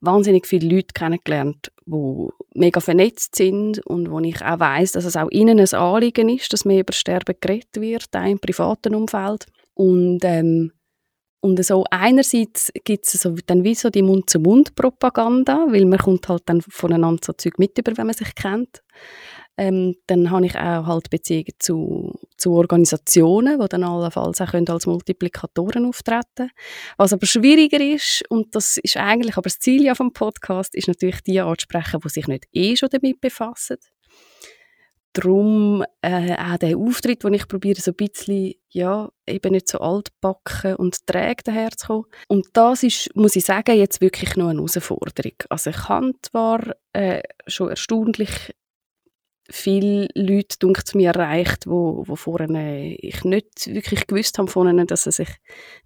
wahnsinnig 0.00 0.46
viele 0.46 0.74
Leute 0.74 0.94
kennengelernt, 0.94 1.70
die 1.84 2.28
mega 2.54 2.80
vernetzt 2.80 3.36
sind 3.36 3.84
und 3.86 4.10
wo 4.10 4.18
ich 4.20 4.42
auch 4.42 4.58
weiß, 4.58 4.92
dass 4.92 5.04
es 5.04 5.16
auch 5.16 5.30
ihnen 5.30 5.60
ein 5.60 5.74
Anliegen 5.74 6.28
ist, 6.28 6.52
dass 6.52 6.64
mehr 6.64 6.80
über 6.80 6.92
Sterben 6.92 7.34
geredet 7.40 7.76
wird, 7.80 8.08
auch 8.16 8.24
im 8.24 8.38
privaten 8.38 8.94
Umfeld. 8.94 9.46
Und, 9.80 10.20
ähm, 10.24 10.72
und 11.40 11.64
so 11.64 11.86
einerseits 11.90 12.70
gibt 12.84 13.06
es 13.06 13.12
so, 13.12 13.34
dann 13.46 13.64
wie 13.64 13.74
so 13.74 13.88
die 13.88 14.02
Mund-zu-Mund-Propaganda, 14.02 15.68
weil 15.70 15.86
man 15.86 15.98
kommt 15.98 16.28
halt 16.28 16.42
dann 16.44 16.60
voneinander 16.60 17.22
so 17.24 17.32
Zeug 17.32 17.58
mit 17.58 17.78
über, 17.78 17.96
wenn 17.96 18.08
man 18.08 18.14
sich 18.14 18.34
kennt. 18.34 18.82
Ähm, 19.56 19.94
dann 20.06 20.30
habe 20.30 20.44
ich 20.44 20.54
auch 20.54 20.86
halt 20.86 21.08
Beziehungen 21.08 21.54
zu, 21.58 22.12
zu 22.36 22.52
Organisationen, 22.52 23.58
die 23.58 23.68
dann 23.68 23.84
allenfalls 23.84 24.42
auch 24.42 24.52
als 24.52 24.86
Multiplikatoren 24.86 25.86
auftreten 25.86 26.24
können. 26.36 26.50
Was 26.98 27.14
aber 27.14 27.26
schwieriger 27.26 27.80
ist, 27.80 28.22
und 28.28 28.54
das 28.54 28.76
ist 28.76 28.98
eigentlich 28.98 29.38
aber 29.38 29.48
das 29.48 29.60
Ziel 29.60 29.82
ja 29.84 29.94
vom 29.94 30.12
Podcast, 30.12 30.74
ist 30.74 30.88
natürlich 30.88 31.22
die 31.22 31.40
anzusprechen, 31.40 32.00
die 32.04 32.08
sich 32.10 32.28
nicht 32.28 32.48
eh 32.52 32.76
schon 32.76 32.90
damit 32.90 33.18
befassen. 33.22 33.78
Darum 35.12 35.84
äh, 36.02 36.36
auch 36.36 36.58
der 36.58 36.76
Auftritt, 36.76 37.24
den 37.24 37.34
ich 37.34 37.48
probiere, 37.48 37.80
so 37.80 37.90
ein 37.90 37.96
bisschen, 37.96 38.54
ja, 38.68 39.10
eben 39.26 39.52
nicht 39.52 39.68
so 39.68 39.78
altbacken 39.78 40.76
und 40.76 41.04
träge 41.06 41.42
daherzukommen. 41.44 42.04
Und 42.28 42.46
das 42.52 42.84
ist, 42.84 43.14
muss 43.16 43.34
ich 43.34 43.44
sagen, 43.44 43.76
jetzt 43.76 44.00
wirklich 44.00 44.36
noch 44.36 44.48
eine 44.48 44.60
Herausforderung. 44.60 45.34
Also 45.48 45.70
ich 45.70 45.88
habe 45.88 46.12
zwar 46.22 46.60
äh, 46.92 47.22
schon 47.48 47.70
erstaunlich 47.70 48.54
viele 49.50 50.08
Leute, 50.14 50.58
dunkt 50.58 50.94
mir, 50.94 51.10
erreicht, 51.10 51.66
wo, 51.66 52.04
wo 52.06 52.16
vorher 52.16 52.48
ich 53.02 53.24
nicht 53.24 53.66
wirklich 53.66 54.06
gewusst 54.06 54.38
habe 54.38 54.48
von 54.48 54.68
ihnen, 54.68 54.86
dass 54.86 55.04
sie 55.04 55.12
sich 55.12 55.28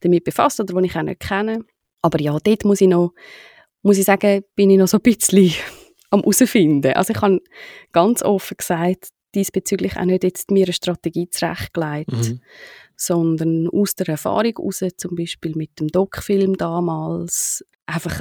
damit 0.00 0.24
befasst 0.24 0.60
oder 0.60 0.80
die 0.80 0.86
ich 0.86 0.96
auch 0.96 1.02
nicht 1.02 1.20
kenne. 1.20 1.64
Aber 2.02 2.20
ja, 2.20 2.36
dort 2.38 2.64
muss 2.64 2.80
ich 2.80 2.88
noch, 2.88 3.14
muss 3.82 3.98
ich 3.98 4.04
sagen, 4.04 4.44
bin 4.54 4.70
ich 4.70 4.78
noch 4.78 4.88
so 4.88 4.98
ein 4.98 5.02
bisschen 5.02 5.54
am 6.14 6.20
herausfinden. 6.20 6.92
Also 6.94 7.12
ich 7.12 7.20
habe 7.20 7.40
ganz 7.92 8.22
offen 8.22 8.56
gesagt, 8.56 9.08
diesbezüglich 9.34 9.96
auch 9.96 10.04
nicht 10.04 10.24
jetzt 10.24 10.50
mir 10.50 10.64
eine 10.64 10.72
Strategie 10.72 11.28
zurechtgelegt, 11.28 12.12
mhm. 12.12 12.40
sondern 12.96 13.68
aus 13.68 13.94
der 13.94 14.08
Erfahrung 14.10 14.54
heraus, 14.56 14.84
zum 14.96 15.16
Beispiel 15.16 15.54
mit 15.56 15.78
dem 15.80 15.88
Doc-Film 15.88 16.56
damals, 16.56 17.64
einfach 17.86 18.20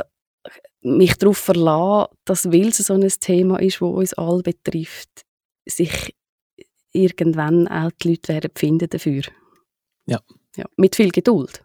mich 0.81 1.15
darauf 1.15 1.37
verlassen, 1.37 2.13
dass, 2.25 2.51
weil 2.51 2.67
es 2.67 2.77
so 2.77 2.93
ein 2.93 3.07
Thema 3.07 3.59
ist, 3.59 3.75
das 3.75 3.81
uns 3.81 4.13
alle 4.15 4.43
betrifft, 4.43 5.23
sich 5.65 6.15
irgendwann 6.91 7.67
auch 7.67 7.91
die 8.01 8.09
Leute 8.09 8.33
werden 8.33 8.51
finden 8.55 8.89
dafür. 8.89 9.23
Ja. 10.05 10.19
ja. 10.57 10.65
Mit 10.75 10.95
viel 10.95 11.11
Geduld. 11.11 11.63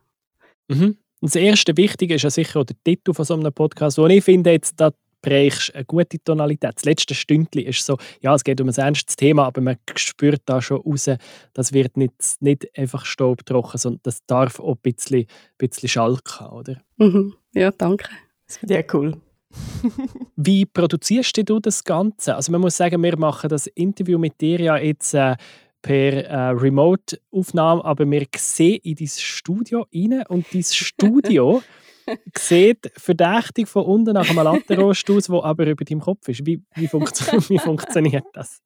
Mhm. 0.68 0.98
Und 1.20 1.34
das 1.34 1.34
erste 1.34 1.76
Wichtige 1.76 2.14
ist 2.14 2.22
ja 2.22 2.30
sicher 2.30 2.64
der 2.64 2.76
Titel 2.84 3.12
von 3.12 3.24
so 3.24 3.34
einem 3.34 3.52
Podcast, 3.52 3.98
wo 3.98 4.06
ich 4.06 4.22
finde, 4.22 4.52
jetzt 4.52 4.80
da 4.80 4.92
prägst 5.22 5.74
eine 5.74 5.84
gute 5.84 6.22
Tonalität. 6.22 6.76
Das 6.76 6.84
letzte 6.84 7.14
Stündchen 7.14 7.64
ist 7.64 7.84
so, 7.84 7.98
ja, 8.20 8.34
es 8.34 8.44
geht 8.44 8.60
um 8.60 8.68
ein 8.68 8.74
ernstes 8.74 9.16
Thema, 9.16 9.46
aber 9.46 9.60
man 9.60 9.76
spürt 9.96 10.42
da 10.46 10.62
schon 10.62 10.80
raus, 10.80 11.10
das 11.52 11.72
wird 11.72 11.96
nicht, 11.96 12.12
nicht 12.40 12.66
einfach 12.76 13.04
staubtrocken, 13.04 13.78
sondern 13.78 14.00
das 14.02 14.24
darf 14.26 14.60
auch 14.60 14.76
ein 14.76 14.80
bisschen, 14.82 15.20
ein 15.20 15.26
bisschen 15.58 15.88
schalken, 15.88 16.46
oder? 16.46 16.76
Mhm. 16.96 17.34
Ja, 17.54 17.70
danke. 17.70 18.08
Das 18.46 18.58
finde 18.58 18.80
ich 18.80 18.94
cool. 18.94 19.16
Wie 20.36 20.66
produzierst 20.66 21.48
du 21.48 21.58
das 21.58 21.84
Ganze? 21.84 22.36
Also 22.36 22.52
man 22.52 22.60
muss 22.60 22.76
sagen, 22.76 23.02
wir 23.02 23.18
machen 23.18 23.48
das 23.48 23.66
Interview 23.66 24.18
mit 24.18 24.40
dir 24.40 24.60
ja 24.60 24.76
jetzt 24.76 25.14
äh, 25.14 25.36
per 25.82 26.24
äh, 26.24 26.48
Remote-Aufnahme, 26.50 27.84
aber 27.84 28.10
wir 28.10 28.26
sehen 28.36 28.80
in 28.82 28.96
dein 28.96 29.08
Studio 29.08 29.86
rein 29.94 30.24
und 30.28 30.46
dein 30.52 30.62
Studio 30.70 31.62
sieht 32.36 32.90
verdächtig 32.96 33.68
von 33.68 33.84
unten 33.84 34.14
nach 34.14 34.28
einem 34.28 34.44
Latterost 34.44 35.10
aus, 35.10 35.24
der 35.24 35.44
aber 35.44 35.66
über 35.66 35.84
deinem 35.84 36.00
Kopf 36.00 36.28
ist. 36.28 36.46
Wie, 36.46 36.62
wie, 36.74 36.88
funktio 36.88 37.40
wie 37.48 37.58
funktioniert 37.58 38.24
das? 38.32 38.62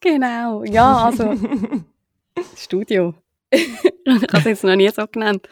Genau, 0.00 0.64
ja, 0.64 1.04
also 1.04 1.34
Studio. 2.56 3.14
ich 3.50 3.68
habe 4.06 4.38
es 4.38 4.44
jetzt 4.44 4.64
noch 4.64 4.76
nie 4.76 4.88
so 4.88 5.06
genannt. 5.06 5.48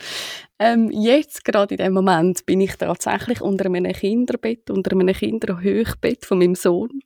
Ähm, 0.58 0.90
jetzt, 0.90 1.44
gerade 1.44 1.74
in 1.74 1.78
dem 1.78 1.92
Moment, 1.92 2.44
bin 2.46 2.60
ich 2.60 2.76
tatsächlich 2.76 3.40
unter 3.40 3.66
einem 3.66 3.92
Kinderbett, 3.92 4.70
unter 4.70 4.92
einem 4.92 5.14
Kinderhochbett 5.14 6.24
von 6.24 6.38
meinem 6.38 6.54
Sohn 6.54 7.02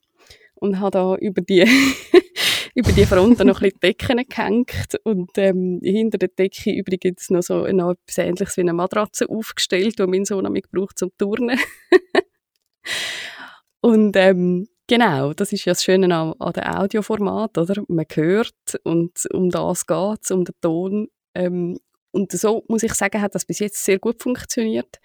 und 0.64 0.80
habe 0.80 0.90
da 0.92 1.16
über 1.16 1.42
die, 1.42 1.62
über 2.74 2.92
die 2.92 3.06
Fronten 3.06 3.46
noch 3.46 3.60
ein 3.60 3.70
bisschen 3.70 3.80
Decken 3.80 4.24
gehängt 4.28 4.98
und 5.04 5.30
ähm, 5.36 5.80
hinter 5.82 6.18
der 6.18 6.28
Decke 6.28 6.72
übrigens 6.72 7.30
noch 7.30 7.42
so 7.42 7.66
noch 7.66 7.92
etwas 7.92 8.18
Ähnliches 8.18 8.56
wie 8.56 8.62
eine 8.62 8.72
Matratze 8.72 9.28
aufgestellt, 9.28 9.98
die 9.98 10.06
mein 10.06 10.24
Sohn 10.24 10.50
mich 10.52 10.64
braucht 10.70 10.98
zum 10.98 11.10
Turnen. 11.18 11.58
und 13.80 14.16
ähm, 14.16 14.68
Genau, 14.86 15.32
das 15.32 15.50
ist 15.52 15.64
ja 15.64 15.72
das 15.72 15.82
Schöne 15.82 16.14
an, 16.14 16.34
an 16.38 16.52
dem 16.52 16.64
Audioformat, 16.64 17.56
oder? 17.56 17.82
Man 17.88 18.04
hört 18.12 18.52
und 18.82 19.12
um 19.32 19.48
das 19.48 19.86
geht 19.86 20.18
es, 20.22 20.30
um 20.30 20.44
den 20.44 20.54
Ton. 20.60 21.08
Ähm, 21.34 21.78
und 22.14 22.32
so 22.32 22.64
muss 22.68 22.82
ich 22.82 22.94
sagen, 22.94 23.20
hat 23.20 23.34
das 23.34 23.44
bis 23.44 23.58
jetzt 23.58 23.84
sehr 23.84 23.98
gut 23.98 24.22
funktioniert. 24.22 25.00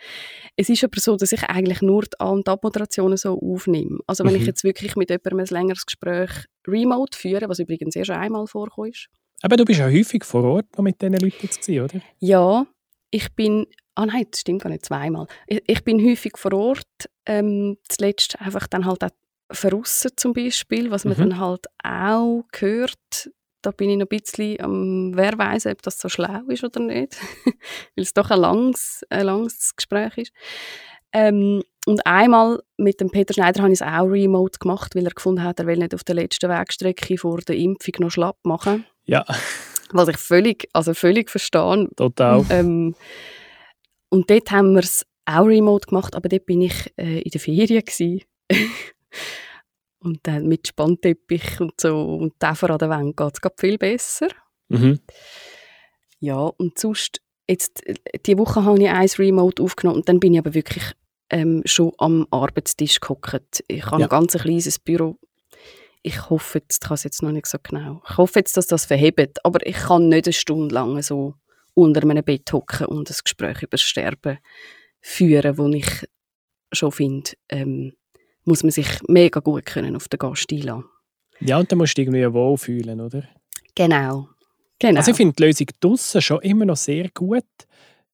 Es 0.56 0.70
ist 0.70 0.84
aber 0.84 1.00
so, 1.00 1.16
dass 1.16 1.32
ich 1.32 1.44
eigentlich 1.44 1.82
nur 1.82 2.04
die 2.04 2.20
An- 2.20 2.38
und 2.38 2.50
Abmoderationen 2.50 3.18
so 3.18 3.40
aufnehme. 3.40 4.00
Also 4.08 4.24
wenn 4.24 4.34
mhm. 4.34 4.42
ich 4.42 4.46
jetzt 4.46 4.64
wirklich 4.64 4.96
mit 4.96 5.10
jemandem 5.10 5.40
ein 5.40 5.46
längeres 5.48 5.86
Gespräch 5.86 6.30
remote 6.68 7.18
führe, 7.18 7.50
was 7.50 7.60
übrigens 7.60 7.96
erst 7.96 8.12
einmal 8.12 8.48
vorkommt. 8.48 9.08
Aber 9.42 9.58
du 9.58 9.66
bist 9.66 9.80
ja 9.80 9.88
häufig 9.88 10.24
vor 10.24 10.44
Ort 10.44 10.78
noch 10.78 10.84
mit 10.84 11.02
diesen 11.02 11.14
Leuten 11.14 11.38
jetzt 11.42 11.68
oder? 11.68 12.02
Ja, 12.20 12.68
ich 13.10 13.34
bin 13.34 13.66
Ah 14.00 14.06
nein, 14.06 14.26
das 14.32 14.40
stimmt 14.40 14.62
gar 14.62 14.70
nicht 14.70 14.86
zweimal. 14.86 15.28
Ich, 15.46 15.62
ich 15.68 15.84
bin 15.84 16.02
häufig 16.02 16.38
vor 16.38 16.54
Ort. 16.54 17.10
Ähm, 17.26 17.76
zuletzt 17.90 18.40
einfach 18.40 18.66
dann 18.66 18.86
halt 18.86 19.04
auch 19.04 19.10
Verrussen 19.52 20.12
zum 20.16 20.32
Beispiel, 20.32 20.90
was 20.90 21.04
man 21.04 21.18
mhm. 21.18 21.22
dann 21.32 21.40
halt 21.40 21.66
auch 21.84 22.46
hört. 22.58 23.30
Da 23.62 23.72
bin 23.72 23.90
ich 23.90 23.98
noch 23.98 24.06
ein 24.06 24.18
bisschen 24.18 24.62
am, 24.62 25.12
wer 25.16 25.38
weiß, 25.38 25.66
ob 25.68 25.82
das 25.82 26.00
so 26.00 26.08
schlau 26.08 26.42
ist 26.48 26.64
oder 26.64 26.80
nicht, 26.80 27.18
weil 27.46 28.04
es 28.04 28.14
doch 28.14 28.30
ein 28.32 28.40
langes, 28.40 29.04
ein 29.10 29.26
langes 29.26 29.76
Gespräch 29.76 30.18
ist. 30.18 30.34
Ähm, 31.12 31.64
und 31.86 32.06
einmal 32.06 32.62
mit 32.78 33.02
dem 33.02 33.10
Peter 33.10 33.34
Schneider 33.34 33.64
habe 33.64 33.74
ich 33.74 33.82
es 33.82 33.88
auch 33.88 34.06
remote 34.06 34.60
gemacht, 34.60 34.96
weil 34.96 35.06
er 35.06 35.12
gefunden 35.12 35.44
hat, 35.44 35.60
er 35.60 35.66
will 35.66 35.78
nicht 35.78 35.96
auf 35.96 36.04
der 36.04 36.16
letzten 36.16 36.50
Wegstrecke 36.50 37.18
vor 37.18 37.40
der 37.40 37.56
Impfung 37.56 37.94
noch 38.00 38.12
schlapp 38.12 38.38
machen. 38.44 38.86
Ja. 39.06 39.26
Was 39.92 40.08
ich 40.08 40.18
völlig, 40.18 40.70
also 40.72 40.94
völlig 40.94 41.32
verstehe. 41.32 41.90
Total. 41.96 42.46
Ähm, 42.52 42.96
und 44.10 44.30
dort 44.30 44.52
haben 44.52 44.74
wir 44.74 44.84
es 44.84 45.04
auch 45.26 45.46
remote 45.46 45.88
gemacht, 45.88 46.16
aber 46.16 46.30
dort 46.30 46.46
bin 46.46 46.62
ich 46.62 46.94
äh, 46.98 47.22
in 47.22 47.32
der 47.32 47.42
Ferien 47.42 47.84
und 50.00 50.20
dann 50.24 50.48
mit 50.48 50.68
Spannteppich 50.68 51.60
und 51.60 51.80
so 51.80 52.16
und 52.16 52.40
Tafel 52.40 52.72
an 52.72 52.78
der 52.78 52.90
Wand 52.90 53.18
geht 53.18 53.34
es 53.34 53.52
viel 53.60 53.78
besser. 53.78 54.28
Mhm. 54.70 55.00
Ja, 56.20 56.38
und 56.40 56.78
sonst, 56.80 57.22
jetzt, 57.48 57.82
diese 58.26 58.38
Woche 58.38 58.64
habe 58.64 58.82
ich 58.82 58.90
eins 58.90 59.20
remote 59.20 59.62
aufgenommen 59.64 60.00
und 60.00 60.10
dann 60.10 60.20
bin 60.20 60.34
ich 60.34 60.40
aber 60.40 60.54
wirklich 60.54 60.84
ähm, 61.30 61.62
schon 61.66 61.92
am 61.98 62.28
Arbeitstisch 62.32 63.00
gehockt. 63.00 63.64
Ich 63.68 63.86
habe 63.86 64.02
Ja. 64.02 64.08
ein 64.08 64.10
ganz 64.10 64.34
kleines 64.34 64.80
Büro. 64.80 65.18
Ich 66.02 66.30
hoffe, 66.30 66.60
jetzt, 66.60 66.82
ich 66.84 66.88
kann 66.88 66.96
es 66.96 67.04
jetzt 67.04 67.22
noch 67.22 67.32
nicht 67.32 67.46
so 67.46 67.58
genau. 67.62 68.02
Ich 68.10 68.18
hoffe 68.18 68.40
jetzt, 68.40 68.56
dass 68.58 68.68
das 68.68 68.86
verhebt, 68.86 69.44
aber 69.46 69.66
ich 69.66 69.76
kann 69.76 70.08
nicht 70.10 70.28
eine 70.28 70.34
Stunde 70.34 70.74
lang 70.74 71.02
so 71.02 71.36
unter 71.74 72.06
meinem 72.06 72.24
Bett 72.24 72.52
hocken 72.52 72.88
und 72.88 73.10
ein 73.10 73.16
Gespräch 73.24 73.62
über 73.64 73.72
das 73.72 73.82
Sterben 73.82 74.38
führen, 75.02 75.58
wo 75.58 75.68
ich 75.70 76.06
schon 76.72 76.92
finde, 76.92 77.32
ähm, 77.50 77.94
muss 78.50 78.64
man 78.64 78.72
sich 78.72 78.88
mega 79.08 79.40
gut 79.40 79.66
können 79.66 79.96
auf 79.96 80.08
den 80.10 80.18
Gast 80.18 80.52
einlassen. 80.52 80.86
Ja, 81.40 81.58
und 81.58 81.72
dann 81.72 81.78
musst 81.80 81.98
du 81.98 82.02
dich 82.04 82.14
irgendwie 82.14 82.34
wohlfühlen, 82.34 83.00
oder? 83.00 83.24
Genau. 83.76 84.28
genau. 84.80 84.98
Also 85.00 85.12
ich 85.12 85.18
finde 85.18 85.36
die 85.36 85.44
Lösung 85.44 85.68
draussen 85.80 86.22
schon 86.22 86.42
immer 86.42 86.66
noch 86.66 86.76
sehr 86.76 87.10
gut. 87.14 87.46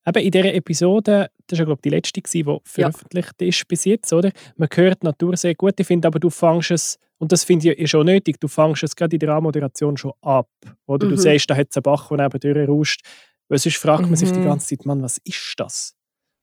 Eben 0.08 0.24
in 0.24 0.30
dieser 0.32 0.54
Episode, 0.54 1.32
das 1.48 1.58
war 1.58 1.60
ja, 1.62 1.66
glaube 1.66 1.80
ich, 1.80 1.82
die 1.82 1.90
letzte, 1.90 2.22
die 2.22 2.44
veröffentlicht 2.64 3.42
ist 3.42 3.68
bis 3.68 3.86
jetzt, 3.86 4.14
oder? 4.14 4.32
Man 4.56 4.70
hört 4.72 5.02
die 5.02 5.08
Natur 5.08 5.36
sehr 5.36 5.56
gut. 5.56 5.80
Ich 5.80 5.88
finde 5.88 6.08
aber, 6.08 6.20
du 6.20 6.30
fängst 6.30 6.70
es, 6.70 7.00
und 7.18 7.32
das 7.32 7.44
finde 7.44 7.74
ich 7.74 7.96
auch 7.96 8.04
nötig, 8.04 8.40
du 8.40 8.48
fängst 8.48 8.84
es 8.84 8.96
gerade 8.96 9.16
in 9.16 9.20
der 9.22 9.30
Anmoderation 9.30 9.98
schon 9.98 10.14
ab. 10.22 10.50
Oder 10.86 11.08
du 11.08 11.16
Mhm. 11.16 11.20
siehst, 11.20 11.50
da 11.50 11.56
hat 11.56 11.70
es 11.72 11.78
einen 11.78 11.82
Bach, 11.84 12.10
der 12.10 12.30
neben 12.30 12.66
rauscht. 12.70 13.02
Weil 13.48 13.58
sonst 13.58 13.78
fragt 13.78 14.04
man 14.04 14.16
sich 14.16 14.32
die 14.32 14.40
Mhm. 14.42 14.44
ganze 14.46 14.68
Zeit, 14.68 14.86
Mann, 14.86 15.02
was 15.02 15.18
ist 15.24 15.54
das? 15.58 15.96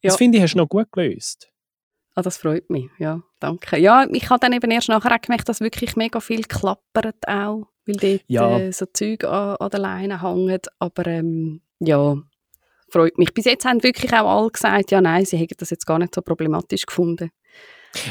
Das 0.02 0.14
Ja. 0.14 0.16
finde 0.18 0.38
ich, 0.38 0.42
hast 0.42 0.55
du 0.55 0.59
noch 0.59 0.68
gut 0.68 0.90
gelöst. 0.90 1.48
Ah, 2.16 2.22
das 2.22 2.37
freut 2.38 2.68
mich, 2.68 2.88
ja, 2.98 3.22
danke. 3.42 3.78
Ja, 3.78 4.07
ich 4.12 4.28
habe 4.31 4.40
dann 4.40 4.52
eben 4.52 4.70
erst 4.70 4.88
nachher 4.88 5.18
gemerkt, 5.18 5.48
dass 5.48 5.61
wirklich 5.61 5.96
mega 5.96 6.20
viel 6.20 6.42
klappert 6.44 7.26
auch, 7.26 7.66
weil 7.87 7.96
dort 7.96 8.22
Ja. 8.28 8.59
äh, 8.59 8.72
so 8.72 8.87
Zeug 8.92 9.24
an, 9.24 9.57
an 9.57 9.70
der 9.70 9.81
Leine 9.81 10.22
hängen, 10.22 10.61
aber 10.78 11.07
ähm, 11.07 11.61
ja, 11.81 12.16
freut 12.88 13.18
mich. 13.18 13.33
Bis 13.35 13.44
jetzt 13.46 13.64
haben 13.64 13.83
wirklich 13.83 14.12
auch 14.12 14.28
alle 14.28 14.50
gesagt, 14.50 14.90
ja 14.90 15.00
nein, 15.00 15.24
sie 15.24 15.37
hätten 15.37 15.57
das 15.59 15.70
jetzt 15.70 15.87
gar 15.87 15.98
nicht 15.98 16.14
so 16.14 16.22
problematisch 16.22 16.87
gefunden. 16.87 17.31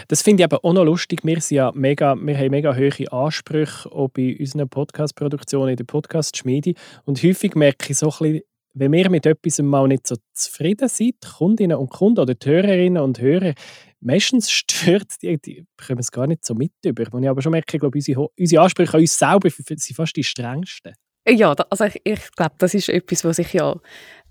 Das 0.08 0.22
finde 0.22 0.42
ich 0.42 0.46
aber 0.46 0.64
auch 0.64 0.74
noch 0.74 0.84
lustig. 0.84 1.22
Wir, 1.24 1.42
sind 1.42 1.56
ja 1.56 1.72
mega, 1.74 2.16
wir 2.16 2.38
haben 2.38 2.52
mega 2.52 2.76
hohe 2.76 3.12
Ansprüche 3.12 3.92
auch 3.92 4.10
bei 4.10 4.38
unseren 4.40 4.70
Podcast-Produktionen 4.70 5.70
in 5.70 5.76
der 5.78 5.86
Podcast-Schmiede. 5.86 6.74
Und 7.06 7.24
häufig 7.24 7.56
merke 7.56 7.92
ich 7.92 7.98
so 7.98 8.08
ein 8.12 8.18
bisschen, 8.20 8.42
wenn 8.74 8.92
wir 8.92 9.10
mit 9.10 9.26
etwas 9.26 9.60
mal 9.60 9.88
nicht 9.88 10.06
so 10.08 10.16
zufrieden 10.34 10.88
sind, 10.88 11.16
Kundinnen 11.38 11.78
und 11.78 11.90
Kunden 11.90 12.20
oder 12.20 12.36
die 12.36 12.48
Hörerinnen 12.48 13.02
und 13.02 13.20
Hörer, 13.20 13.54
meistens 14.02 14.52
stört 14.52 15.22
die, 15.22 15.38
die 15.38 15.66
bekommen 15.78 16.00
es 16.00 16.12
gar 16.12 16.28
nicht 16.28 16.46
so 16.46 16.54
mit 16.54 16.74
über. 16.86 17.06
Und 17.14 17.24
ich 17.24 17.30
aber 17.30 17.42
schon 17.42 17.52
merke, 17.52 17.78
ich 17.78 17.80
glaube, 17.80 17.98
unsere, 17.98 18.28
unsere 18.38 18.64
Ansprüche 18.64 18.94
an 18.96 19.02
uns 19.02 19.18
selber 19.18 19.50
sind 19.50 19.96
fast 19.96 20.16
die 20.16 20.24
strengsten. 20.24 20.94
Ja, 21.28 21.54
da, 21.54 21.66
also 21.70 21.86
ich, 21.86 22.02
ich 22.04 22.32
glaube, 22.32 22.56
das 22.58 22.74
ist 22.74 22.90
etwas, 22.90 23.24
was 23.24 23.36
sich 23.36 23.54
ja 23.54 23.76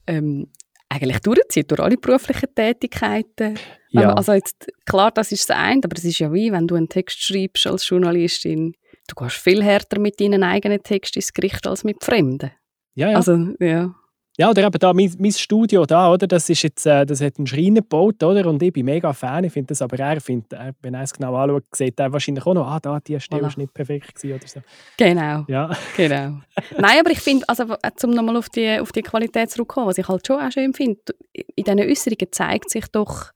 ähm, 0.06 0.50
eigentlich 0.88 1.20
durchzieht, 1.20 1.70
durch 1.70 1.80
alle 1.80 1.96
beruflichen 1.96 2.52
Tätigkeiten. 2.54 3.56
Ja, 3.90 4.12
Also 4.12 4.32
jetzt, 4.32 4.66
klar, 4.84 5.12
das 5.12 5.32
ist 5.32 5.48
das 5.48 5.56
eine, 5.56 5.80
aber 5.84 5.96
es 5.96 6.04
ist 6.04 6.18
ja 6.18 6.32
wie, 6.32 6.50
wenn 6.52 6.66
du 6.66 6.74
einen 6.74 6.88
Text 6.88 7.22
schreibst 7.22 7.66
als 7.66 7.88
Journalistin, 7.88 8.74
du 9.06 9.14
gehst 9.14 9.36
viel 9.36 9.62
härter 9.62 10.00
mit 10.00 10.20
deinen 10.20 10.42
eigenen 10.42 10.82
Text 10.82 11.16
ins 11.16 11.32
Gericht 11.32 11.66
als 11.66 11.84
mit 11.84 12.04
Fremden. 12.04 12.50
ja, 12.94 13.10
ja. 13.10 13.16
Also, 13.16 13.54
ja. 13.60 13.94
Ja, 14.40 14.48
oder 14.48 14.64
eben 14.64 14.78
da, 14.78 14.94
mein, 14.94 15.14
mein 15.18 15.32
Studio 15.32 15.84
da, 15.84 16.10
oder? 16.10 16.26
Das, 16.26 16.48
ist 16.48 16.62
jetzt, 16.62 16.86
äh, 16.86 17.04
das 17.04 17.20
hat 17.20 17.36
einen 17.36 17.46
Schreiner 17.46 17.82
gebaut, 17.82 18.22
oder? 18.22 18.46
Und 18.46 18.62
ich 18.62 18.72
bin 18.72 18.86
mega 18.86 19.12
Fan. 19.12 19.44
Ich 19.44 19.52
finde 19.52 19.66
das 19.66 19.82
aber 19.82 19.98
er, 19.98 20.18
findet, 20.18 20.54
er, 20.54 20.72
wenn 20.80 20.94
er 20.94 21.02
es 21.02 21.12
genau 21.12 21.36
anschaut, 21.36 21.64
sieht 21.74 22.00
er 22.00 22.10
wahrscheinlich 22.10 22.46
auch 22.46 22.54
noch, 22.54 22.66
ah, 22.66 22.80
da, 22.80 23.00
die 23.00 23.20
Stelle 23.20 23.42
Voilà. 23.42 23.48
ist 23.48 23.58
nicht 23.58 23.74
perfekt 23.74 24.14
gewesen 24.14 24.34
oder 24.36 24.48
so. 24.48 24.60
Genau, 24.96 25.44
Ja, 25.46 25.70
genau. 25.94 26.40
Nein, 26.78 27.00
aber 27.00 27.10
ich 27.10 27.20
finde, 27.20 27.46
also, 27.50 27.64
äh, 27.64 27.90
um 28.02 28.12
nochmal 28.12 28.38
auf 28.38 28.48
die, 28.48 28.80
auf 28.80 28.92
die 28.92 29.02
Qualität 29.02 29.50
zurückzukommen, 29.50 29.88
was 29.88 29.98
ich 29.98 30.08
halt 30.08 30.26
schon 30.26 30.40
auch 30.40 30.50
schön 30.50 30.72
finde, 30.72 31.02
in 31.34 31.64
diesen 31.64 31.78
Äußerungen 31.78 32.28
zeigt 32.30 32.70
sich 32.70 32.86
doch, 32.86 33.32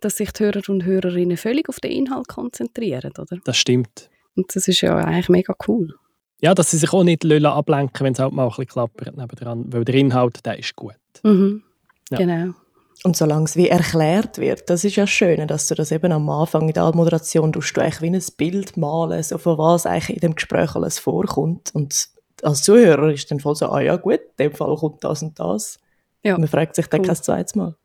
dass 0.00 0.18
sich 0.18 0.30
die 0.30 0.44
Hörer 0.44 0.60
und 0.68 0.84
Hörerinnen 0.84 1.38
völlig 1.38 1.70
auf 1.70 1.80
den 1.80 1.90
Inhalt 1.90 2.28
konzentrieren, 2.28 3.14
oder? 3.18 3.38
das 3.42 3.56
stimmt. 3.56 4.10
Und 4.36 4.54
das 4.54 4.68
ist 4.68 4.82
ja 4.82 4.94
eigentlich 4.94 5.30
mega 5.30 5.54
cool. 5.66 5.94
Ja, 6.40 6.54
dass 6.54 6.70
sie 6.70 6.78
sich 6.78 6.92
auch 6.92 7.04
nicht 7.04 7.24
lassen 7.24 7.46
ablenken 7.46 8.04
wenn 8.04 8.12
es 8.12 8.18
halt 8.18 8.32
mal 8.32 8.44
ein 8.44 8.48
bisschen 8.48 8.66
klappert 8.66 9.16
nebendran, 9.16 9.72
weil 9.72 9.84
der 9.84 9.94
Inhalt, 9.94 10.44
der 10.44 10.58
ist 10.58 10.76
gut. 10.76 10.94
Mhm. 11.22 11.62
Ja. 12.10 12.18
Genau. 12.18 12.54
Und 13.02 13.16
solange 13.16 13.44
es 13.44 13.56
wie 13.56 13.68
erklärt 13.68 14.38
wird, 14.38 14.70
das 14.70 14.84
ist 14.84 14.96
ja 14.96 15.06
schön, 15.06 15.46
dass 15.46 15.68
du 15.68 15.74
das 15.74 15.92
eben 15.92 16.12
am 16.12 16.28
Anfang 16.30 16.68
in 16.68 16.74
der 16.74 16.94
Moderation 16.94 17.52
tust 17.52 17.76
du 17.76 17.82
eigentlich 17.82 18.00
wie 18.00 18.10
ein 18.16 18.22
Bild 18.36 18.76
malen, 18.76 19.22
so 19.22 19.36
von 19.36 19.58
was 19.58 19.84
eigentlich 19.84 20.16
in 20.16 20.20
dem 20.20 20.34
Gespräch 20.34 20.74
alles 20.74 20.98
vorkommt. 20.98 21.74
Und 21.74 22.08
als 22.42 22.62
Zuhörer 22.62 23.12
ist 23.12 23.30
dann 23.30 23.40
voll 23.40 23.56
so, 23.56 23.68
ah 23.68 23.80
ja 23.80 23.96
gut, 23.96 24.20
in 24.38 24.46
dem 24.46 24.52
Fall 24.52 24.74
kommt 24.76 25.04
das 25.04 25.22
und 25.22 25.38
das. 25.38 25.78
Ja. 26.22 26.38
Man 26.38 26.48
fragt 26.48 26.76
sich 26.76 26.86
dann 26.86 27.00
Cool. 27.00 27.06
kein 27.08 27.16
zweites 27.16 27.54
Mal. 27.54 27.76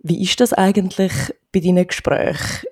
Wie 0.00 0.22
ist 0.22 0.40
das 0.40 0.52
eigentlich 0.52 1.12
bei 1.52 1.60
deinen 1.60 1.86
Gesprächen? 1.86 2.68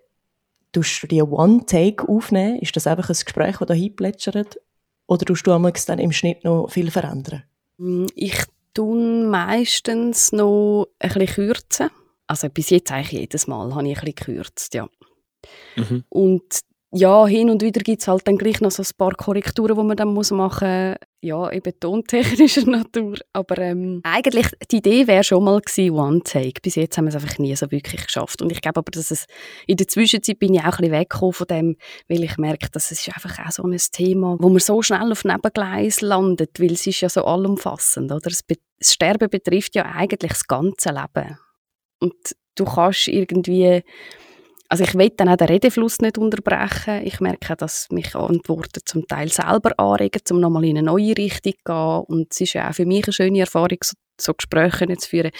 Tust 0.72 1.02
du 1.02 1.06
die 1.06 1.22
One-Take 1.22 2.06
aufnehmen? 2.08 2.58
Ist 2.58 2.76
das 2.76 2.86
einfach 2.86 3.08
ein 3.08 3.16
Gespräch, 3.24 3.56
das 3.58 3.68
da 3.68 3.74
hinplätschert? 3.74 4.58
Oder 5.06 5.24
tust 5.24 5.46
du 5.46 5.52
am 5.52 5.70
dann 5.86 5.98
im 5.98 6.12
Schnitt 6.12 6.44
noch 6.44 6.68
viel 6.70 6.90
verändern? 6.90 7.44
Mm, 7.78 8.06
Ich 8.14 8.42
tue 8.74 9.26
meistens 9.26 10.32
noch 10.32 10.88
ein 10.98 11.08
bisschen 11.12 11.26
kürzen. 11.34 11.90
Also 12.26 12.48
bis 12.48 12.70
jetzt 12.70 12.90
eigentlich 12.90 13.12
jedes 13.20 13.46
Mal 13.46 13.74
habe 13.74 13.88
ich 13.88 13.98
ein 13.98 14.04
bisschen 14.04 14.14
gekürzt, 14.34 14.74
ja. 14.74 14.88
Mhm. 15.76 16.04
Und 16.08 16.60
ja, 16.96 17.26
hin 17.26 17.50
und 17.50 17.62
wieder 17.62 17.80
gibt 17.80 18.00
es 18.00 18.08
halt 18.08 18.26
dann 18.26 18.38
gleich 18.38 18.60
noch 18.60 18.70
so 18.70 18.82
ein 18.82 18.88
paar 18.96 19.12
Korrekturen, 19.12 19.76
die 19.76 19.82
man 19.82 19.96
dann 19.96 20.08
muss 20.08 20.30
machen 20.30 20.90
muss. 20.90 20.96
Ja, 21.20 21.50
eben 21.50 21.72
tontechnischer 21.78 22.64
Natur. 22.70 23.16
Aber 23.32 23.58
ähm, 23.58 24.00
eigentlich, 24.04 24.46
die 24.70 24.78
Idee 24.78 25.06
wäre 25.06 25.24
schon 25.24 25.44
mal 25.44 25.60
gewesen, 25.60 25.94
One 25.94 26.22
Take. 26.22 26.60
Bis 26.62 26.76
jetzt 26.76 26.96
haben 26.96 27.04
wir 27.04 27.10
es 27.10 27.16
einfach 27.16 27.38
nie 27.38 27.54
so 27.54 27.70
wirklich 27.70 28.06
geschafft. 28.06 28.40
Und 28.40 28.50
ich 28.50 28.60
glaube 28.60 28.78
aber, 28.78 28.90
dass 28.90 29.10
es 29.10 29.26
in 29.66 29.76
der 29.76 29.88
Zwischenzeit 29.88 30.38
bin 30.38 30.54
ich 30.54 30.60
auch 30.60 30.64
ein 30.64 30.70
bisschen 30.70 30.92
weggekommen 30.92 31.32
von 31.32 31.46
dem, 31.48 31.76
weil 32.08 32.24
ich 32.24 32.38
merke, 32.38 32.70
dass 32.70 32.90
es 32.90 33.06
ist 33.06 33.14
einfach 33.14 33.44
auch 33.46 33.50
so 33.50 33.64
ein 33.64 33.76
Thema, 33.92 34.36
wo 34.38 34.48
man 34.48 34.60
so 34.60 34.80
schnell 34.82 35.12
auf 35.12 35.24
Nebengleis 35.24 36.00
landet, 36.00 36.60
weil 36.60 36.72
es 36.72 36.86
ist 36.86 37.00
ja 37.00 37.08
so 37.08 37.24
allumfassend, 37.24 38.10
oder? 38.10 38.30
Das, 38.30 38.42
Be 38.42 38.56
das 38.78 38.92
Sterben 38.92 39.28
betrifft 39.28 39.74
ja 39.74 39.84
eigentlich 39.84 40.32
das 40.32 40.46
ganze 40.46 40.90
Leben. 40.90 41.38
Und 41.98 42.14
du 42.54 42.64
kannst 42.64 43.08
irgendwie 43.08 43.82
also 44.68 44.84
ich 44.84 44.94
will 44.94 45.10
dann 45.10 45.28
auch 45.28 45.36
den 45.36 45.48
Redefluss 45.48 46.00
nicht 46.00 46.18
unterbrechen. 46.18 47.02
Ich 47.04 47.20
merke, 47.20 47.56
dass 47.56 47.88
mich 47.90 48.14
Antworten 48.14 48.80
zum 48.84 49.06
Teil 49.06 49.28
selber 49.28 49.78
anregen, 49.78 50.20
um 50.30 50.40
nochmal 50.40 50.64
in 50.64 50.78
eine 50.78 50.86
neue 50.86 51.16
Richtung 51.16 51.52
zu 51.52 51.62
gehen. 51.64 52.00
Und 52.06 52.32
es 52.32 52.40
ist 52.40 52.54
ja 52.54 52.68
auch 52.68 52.74
für 52.74 52.86
mich 52.86 53.04
eine 53.04 53.12
schöne 53.12 53.40
Erfahrung, 53.40 53.78
so, 53.82 53.94
so 54.20 54.34
Gespräche 54.34 54.86
zu 54.96 55.08
führen, 55.08 55.30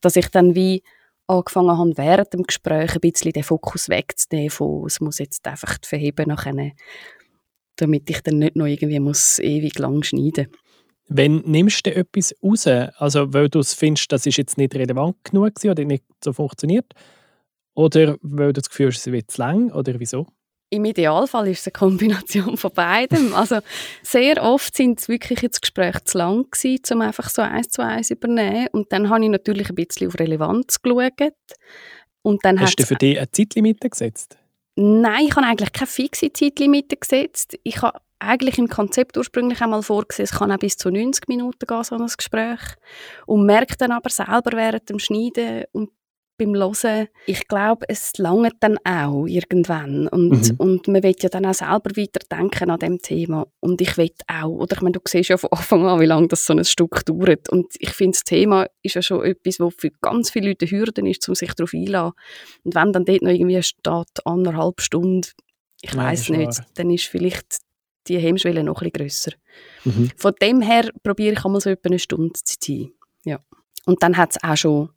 dass 0.00 0.16
ich 0.16 0.28
dann 0.28 0.54
wie 0.54 0.82
angefangen 1.26 1.78
habe, 1.78 1.96
während 1.96 2.32
dem 2.32 2.42
Gespräch 2.42 2.94
ein 2.94 3.00
bisschen 3.00 3.32
den 3.32 3.42
Fokus 3.42 3.88
wegzunehmen 3.88 4.50
von, 4.50 4.84
es 4.86 5.00
muss 5.00 5.18
jetzt 5.18 5.46
einfach 5.46 5.78
verheben 5.82 6.28
nachher, 6.28 6.72
damit 7.76 8.10
ich 8.10 8.20
dann 8.22 8.38
nicht 8.38 8.56
noch 8.56 8.66
irgendwie 8.66 9.00
muss 9.00 9.38
ewig 9.38 9.78
lang 9.78 10.02
schneiden 10.02 10.48
Wenn 11.08 11.36
nimmst 11.46 11.86
du 11.86 11.94
etwas 11.94 12.34
raus, 12.42 12.66
also 12.66 13.32
weil 13.32 13.48
du 13.48 13.60
es 13.60 13.74
findest, 13.74 14.12
das 14.12 14.26
ist 14.26 14.36
jetzt 14.36 14.58
nicht 14.58 14.74
relevant 14.74 15.16
genug 15.24 15.52
oder 15.64 15.84
nicht 15.84 16.04
so 16.22 16.32
funktioniert, 16.32 16.92
oder 17.74 18.16
weil 18.22 18.52
du 18.52 18.60
das 18.60 18.70
Gefühl 18.70 18.88
hast, 18.88 18.98
es 18.98 19.12
wird 19.12 19.30
zu 19.30 19.40
lang, 19.40 19.70
oder 19.72 19.98
wieso? 19.98 20.26
Im 20.70 20.84
Idealfall 20.84 21.48
ist 21.48 21.60
es 21.60 21.66
eine 21.66 21.72
Kombination 21.72 22.56
von 22.56 22.72
beidem. 22.72 23.32
Also 23.34 23.58
sehr 24.02 24.42
oft 24.42 24.76
sind 24.76 25.00
es 25.00 25.08
wirklich 25.08 25.40
jetzt 25.42 25.60
Gespräche 25.60 26.02
zu 26.04 26.18
lang 26.18 26.50
gewesen, 26.50 26.80
um 26.94 27.00
einfach 27.02 27.30
so 27.30 27.42
eins 27.42 27.68
zu 27.68 27.84
eins 27.84 28.10
übernehmen. 28.10 28.68
Und 28.72 28.92
dann 28.92 29.08
habe 29.08 29.22
ich 29.22 29.30
natürlich 29.30 29.68
ein 29.68 29.74
bisschen 29.76 30.08
auf 30.08 30.18
Relevanz 30.18 30.82
geschaut. 30.82 31.12
Und 32.22 32.44
dann 32.44 32.58
Hast 32.60 32.78
du 32.80 32.86
für 32.86 32.96
dich 32.96 33.18
eine 33.18 33.30
Zeitlimite 33.30 33.88
gesetzt? 33.88 34.36
Nein, 34.76 35.26
ich 35.26 35.36
habe 35.36 35.46
eigentlich 35.46 35.72
keine 35.72 35.86
fixe 35.86 36.32
Zeitlimite 36.32 36.96
gesetzt. 36.96 37.56
Ich 37.62 37.80
habe 37.82 38.00
eigentlich 38.18 38.58
im 38.58 38.68
Konzept 38.68 39.16
ursprünglich 39.16 39.60
einmal 39.60 39.82
vorgesehen, 39.82 40.24
es 40.24 40.32
kann 40.32 40.50
auch 40.50 40.58
bis 40.58 40.76
zu 40.76 40.90
90 40.90 41.28
Minuten 41.28 41.66
gehen, 41.66 41.84
so 41.84 41.96
ein 41.96 42.06
Gespräch. 42.06 42.60
Und 43.26 43.46
merke 43.46 43.76
dann 43.76 43.92
aber 43.92 44.10
selber 44.10 44.52
während 44.54 44.88
dem 44.88 44.98
Schneiden 44.98 45.64
und 45.72 45.90
beim 46.36 46.54
Hören, 46.54 47.08
ich 47.26 47.46
glaube, 47.48 47.86
es 47.88 48.12
langt 48.18 48.54
dann 48.60 48.78
auch 48.84 49.26
irgendwann. 49.26 50.08
Und, 50.08 50.30
Mhm. 50.52 50.56
und 50.58 50.88
man 50.88 51.02
will 51.02 51.14
ja 51.20 51.28
dann 51.28 51.46
auch 51.46 51.54
selber 51.54 51.90
weiterdenken 51.96 52.70
an 52.70 52.78
dem 52.78 53.00
Thema. 53.00 53.46
Und 53.60 53.80
ich 53.80 53.96
will 53.96 54.10
auch, 54.26 54.48
oder 54.48 54.76
ich 54.76 54.82
meine, 54.82 54.92
du 54.92 55.00
siehst 55.06 55.30
ja 55.30 55.36
von 55.36 55.50
Anfang 55.52 55.86
an, 55.86 56.00
wie 56.00 56.06
lange 56.06 56.28
das 56.28 56.44
so 56.44 56.52
ein 56.52 56.64
Stück 56.64 57.04
dauert. 57.06 57.48
Und 57.50 57.74
ich 57.78 57.90
finde, 57.90 58.12
das 58.16 58.24
Thema 58.24 58.66
ist 58.82 58.94
ja 58.94 59.02
schon 59.02 59.24
etwas, 59.24 59.60
was 59.60 59.74
für 59.78 59.90
ganz 60.00 60.30
viele 60.30 60.48
Leute 60.48 60.66
eine 60.66 60.78
Hürde 60.78 61.08
ist, 61.08 61.28
um 61.28 61.34
sich 61.34 61.52
darauf 61.54 61.72
einzulassen. 61.74 62.12
Und 62.64 62.74
wenn 62.74 62.92
dann 62.92 63.04
dort 63.04 63.22
noch 63.22 63.30
irgendwie 63.30 63.62
steht, 63.62 64.26
anderthalb 64.26 64.80
Stunden, 64.80 65.28
ich 65.82 65.94
weiß 65.96 66.30
nicht, 66.30 66.58
wahr. 66.58 66.66
dann 66.74 66.90
ist 66.90 67.04
vielleicht 67.04 67.58
die 68.08 68.18
Hemmschwelle 68.18 68.64
noch 68.64 68.82
ein 68.82 68.90
bisschen 68.90 69.06
grösser. 69.06 69.32
Mhm. 69.84 70.10
Von 70.16 70.32
dem 70.42 70.60
her 70.60 70.90
probiere 71.02 71.34
ich 71.34 71.44
einmal 71.44 71.60
so 71.60 71.70
etwa 71.70 71.88
eine 71.88 71.98
Stunde 71.98 72.32
zu 72.34 72.58
ziehen. 72.58 72.92
Ja. 73.24 73.38
Und 73.86 74.02
dann 74.02 74.16
hat 74.16 74.32
es 74.32 74.42
auch 74.42 74.56
schon 74.56 74.90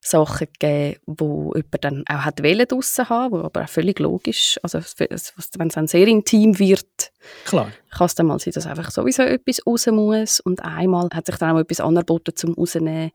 Sachen 0.00 0.46
gegeben, 0.58 0.98
wo 1.06 1.52
jemand 1.54 1.84
dann 1.84 2.04
auch 2.08 2.24
hat 2.24 2.40
draussen 2.40 3.08
haben, 3.08 3.32
wo 3.32 3.38
aber 3.40 3.64
auch 3.64 3.68
völlig 3.68 3.98
logisch, 3.98 4.58
also 4.62 4.78
wenn 4.78 5.08
es 5.10 5.50
dann 5.74 5.86
sehr 5.86 6.06
intim 6.06 6.58
wird, 6.58 7.12
Klar. 7.44 7.70
kann 7.90 8.06
es 8.06 8.14
dann 8.14 8.26
mal 8.26 8.38
sein, 8.38 8.54
dass 8.54 8.66
einfach 8.66 8.90
sowieso 8.90 9.22
etwas 9.22 9.66
raus 9.66 9.86
muss 9.88 10.40
und 10.40 10.64
einmal 10.64 11.08
hat 11.12 11.26
sich 11.26 11.36
dann 11.36 11.54
auch 11.54 11.60
etwas 11.60 11.80
angeboten 11.80 12.34
zum 12.34 12.54
rausnehmen, 12.54 13.10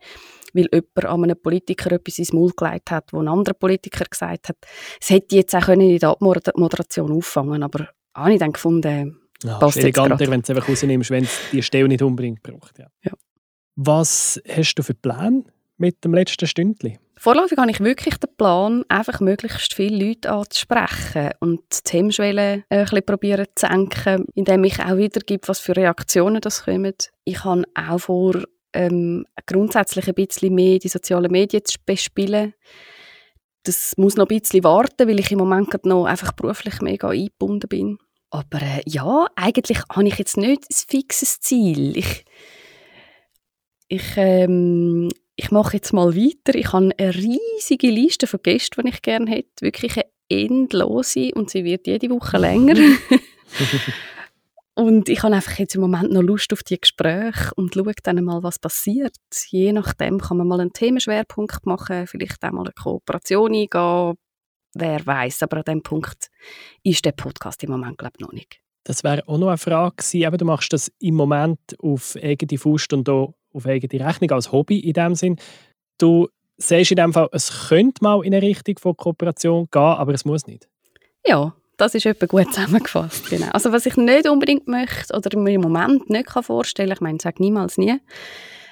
weil 0.53 0.69
jemand 0.71 1.05
an 1.05 1.23
einem 1.23 1.41
Politiker 1.41 1.91
etwas 1.91 2.19
ins 2.19 2.33
Maul 2.33 2.51
gelegt 2.55 2.91
hat, 2.91 3.11
wo 3.13 3.19
ein 3.19 3.27
anderer 3.27 3.55
Politiker 3.55 4.05
gesagt 4.05 4.49
hat, 4.49 4.57
es 5.01 5.09
hätte 5.09 5.35
jetzt 5.35 5.55
auch 5.55 5.67
in 5.69 5.97
der 5.97 6.09
Abmoderation 6.09 7.11
auffangen 7.11 7.63
aber 7.63 7.89
habe 8.13 8.33
ich 8.33 8.39
dann 8.39 8.53
gefunden, 8.53 9.19
ja, 9.43 9.57
passt 9.57 9.77
eleganter, 9.77 10.19
wenn 10.19 10.41
du 10.41 10.43
es 10.43 10.49
einfach 10.49 10.69
rausnimmst, 10.69 11.09
wenn 11.09 11.23
es 11.23 11.39
die 11.51 11.63
Stelle 11.63 11.87
nicht 11.87 12.01
unbedingt 12.01 12.41
braucht. 12.43 12.77
Ja. 12.79 12.87
ja. 13.03 13.11
Was 13.75 14.41
hast 14.47 14.75
du 14.75 14.83
für 14.83 14.93
Pläne 14.93 15.43
mit 15.77 16.03
dem 16.03 16.13
letzten 16.13 16.47
Stündchen? 16.47 16.97
Vorläufig 17.17 17.57
habe 17.57 17.71
ich 17.71 17.79
wirklich 17.79 18.17
den 18.17 18.35
Plan, 18.35 18.83
einfach 18.89 19.21
möglichst 19.21 19.73
viele 19.73 20.05
Leute 20.05 20.31
anzusprechen 20.31 21.31
und 21.39 21.61
die 21.87 21.97
Hemmschwelle 21.97 22.63
äh, 22.69 22.79
ein 22.79 22.83
bisschen 22.83 23.05
probieren 23.05 23.45
zu 23.55 23.67
senken, 23.67 24.25
indem 24.35 24.63
ich 24.65 24.79
auch 24.79 24.97
wiedergebe, 24.97 25.47
was 25.47 25.59
für 25.59 25.75
Reaktionen 25.75 26.41
das 26.41 26.65
kommen. 26.65 26.93
Ich 27.23 27.43
habe 27.43 27.63
auch 27.73 27.99
vor, 27.99 28.43
ähm, 28.73 29.25
grundsätzlich 29.45 30.07
ein 30.07 30.13
bisschen 30.13 30.53
mehr 30.53 30.77
die 30.77 30.89
sozialen 30.89 31.31
Medien 31.31 31.63
zu 31.63 31.77
bespielen. 31.85 32.53
Das 33.63 33.97
muss 33.97 34.17
noch 34.17 34.27
ein 34.29 34.39
bisschen 34.39 34.63
warten, 34.63 35.07
weil 35.07 35.19
ich 35.19 35.31
im 35.31 35.39
Moment 35.39 35.85
noch 35.85 36.05
einfach 36.05 36.33
beruflich 36.33 36.81
mega 36.81 37.09
eingebunden 37.09 37.67
bin. 37.69 37.97
Aber 38.29 38.61
äh, 38.61 38.81
ja, 38.85 39.27
eigentlich 39.35 39.79
habe 39.89 40.07
ich 40.07 40.17
jetzt 40.17 40.37
nicht 40.37 40.63
ein 40.69 40.75
fixes 40.75 41.39
Ziel. 41.39 41.97
Ich, 41.97 42.25
ich, 43.87 44.17
ähm, 44.17 45.09
ich 45.35 45.51
mache 45.51 45.77
jetzt 45.77 45.93
mal 45.93 46.15
weiter. 46.15 46.57
Ich 46.57 46.71
habe 46.71 46.91
eine 46.97 47.15
riesige 47.15 47.89
Liste 47.89 48.27
von 48.27 48.41
Gästen, 48.41 48.83
die 48.83 48.89
ich 48.89 49.01
gerne 49.01 49.29
hätte. 49.29 49.61
Wirklich 49.61 49.97
eine 49.97 50.05
endlose 50.29 51.31
und 51.33 51.49
sie 51.49 51.63
wird 51.63 51.87
jede 51.87 52.09
Woche 52.09 52.37
länger. 52.37 52.75
und 54.75 55.09
ich 55.09 55.23
habe 55.23 55.35
einfach 55.35 55.59
jetzt 55.59 55.75
im 55.75 55.81
Moment 55.81 56.11
noch 56.11 56.21
Lust 56.21 56.53
auf 56.53 56.63
die 56.63 56.79
Gespräche 56.79 57.51
und 57.55 57.73
schaue 57.73 57.93
dann 58.03 58.23
mal, 58.23 58.43
was 58.43 58.59
passiert. 58.59 59.15
Je 59.49 59.73
nachdem 59.73 60.19
kann 60.19 60.37
man 60.37 60.47
mal 60.47 60.61
einen 60.61 60.73
Themenschwerpunkt 60.73 61.65
machen, 61.65 62.07
vielleicht 62.07 62.43
auch 62.43 62.51
mal 62.51 62.61
eine 62.61 62.71
Kooperation 62.71 63.53
eingehen. 63.53 64.15
Wer 64.77 65.05
weiß, 65.05 65.43
aber 65.43 65.57
an 65.57 65.63
dem 65.63 65.83
Punkt 65.83 66.29
ist 66.83 67.05
der 67.05 67.13
Podcast 67.13 67.63
im 67.63 67.71
Moment 67.71 67.97
glaube 67.97 68.13
ich 68.17 68.25
noch 68.25 68.33
nicht. 68.33 68.59
Das 68.83 69.03
wäre 69.03 69.27
auch 69.27 69.37
noch 69.37 69.47
eine 69.47 69.57
Frage 69.57 69.95
gewesen. 69.95 70.21
Eben, 70.21 70.37
du 70.37 70.45
machst 70.45 70.73
das 70.73 70.91
im 70.99 71.15
Moment 71.15 71.59
auf 71.79 72.15
eigene 72.21 72.59
Faust 72.59 72.93
und 72.93 73.09
auch 73.09 73.33
auf 73.55 73.65
eigene 73.65 74.05
Rechnung 74.05 74.31
als 74.31 74.51
Hobby 74.51 74.79
in 74.79 74.93
dem 74.93 75.15
Sinn. 75.15 75.37
Du 75.97 76.27
siehst 76.57 76.91
in 76.91 76.97
dem 76.97 77.13
Fall, 77.13 77.29
es 77.31 77.67
könnte 77.69 78.03
mal 78.03 78.23
in 78.23 78.33
eine 78.33 78.45
Richtung 78.45 78.77
von 78.79 78.95
Kooperation 78.95 79.67
gehen, 79.71 79.81
aber 79.81 80.13
es 80.13 80.25
muss 80.25 80.47
nicht. 80.47 80.67
Ja, 81.25 81.55
das 81.77 81.95
ist 81.95 82.05
etwa 82.05 82.25
gut 82.25 82.47
zusammengefasst. 82.53 83.29
Genau. 83.29 83.49
Also 83.51 83.71
was 83.71 83.85
ich 83.85 83.97
nicht 83.97 84.27
unbedingt 84.29 84.67
möchte 84.67 85.15
oder 85.15 85.37
mir 85.37 85.53
im 85.53 85.61
Moment 85.61 86.09
nicht 86.09 86.29
vorstellen 86.29 86.89
kann, 86.89 86.95
ich 86.97 87.01
meine, 87.01 87.19
sage 87.21 87.41
niemals 87.41 87.77
nie, 87.77 87.99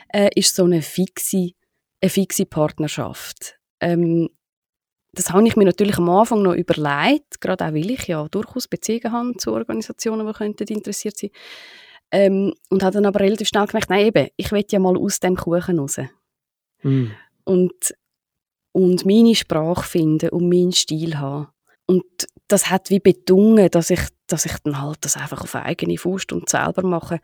äh, 0.09 0.29
ist 0.35 0.55
so 0.55 0.65
eine 0.65 0.81
fixe, 0.81 1.51
eine 2.01 2.09
fixe 2.09 2.45
Partnerschaft. 2.45 3.57
Ähm, 3.81 4.29
das 5.15 5.31
habe 5.31 5.47
ich 5.47 5.55
mir 5.55 5.65
natürlich 5.65 5.97
am 5.97 6.09
Anfang 6.09 6.41
noch 6.41 6.55
überlegt, 6.55 7.39
gerade 7.39 7.65
auch 7.65 7.73
weil 7.73 7.91
ich 7.91 8.07
ja 8.07 8.27
durchaus 8.29 8.67
Beziehungen 8.67 9.11
habe 9.11 9.37
zu 9.37 9.53
Organisationen, 9.53 10.25
die 10.25 10.33
könnten 10.33 10.67
interessiert 10.69 11.17
sein 11.17 11.29
ähm, 12.13 12.53
und 12.69 12.83
habe 12.83 12.93
dann 12.93 13.07
aber 13.07 13.21
relativ 13.21 13.47
schnell 13.47 13.65
gemerkt, 13.65 13.89
nein 13.89 14.05
eben, 14.05 14.27
ich 14.37 14.51
will 14.51 14.63
ja 14.69 14.79
mal 14.79 14.95
aus 14.95 15.19
dem 15.19 15.35
Kuchen 15.35 15.79
raus. 15.79 15.97
Mm. 16.83 17.07
Und, 17.43 17.95
und 18.71 19.05
meine 19.05 19.35
Sprache 19.35 19.83
finden 19.83 20.29
und 20.29 20.47
meinen 20.47 20.71
Stil 20.71 21.17
haben. 21.17 21.47
Und 21.87 22.05
das 22.47 22.69
hat 22.69 22.91
wie 22.91 22.99
bedungen, 22.99 23.69
dass 23.71 23.89
ich, 23.89 24.01
dass 24.27 24.45
ich 24.45 24.53
dann 24.63 24.79
halt 24.79 24.99
das 25.01 25.17
einfach 25.17 25.41
auf 25.41 25.55
eigene 25.55 25.97
Faust 25.97 26.31
und 26.31 26.47
selber 26.47 26.83
mache. 26.83 27.19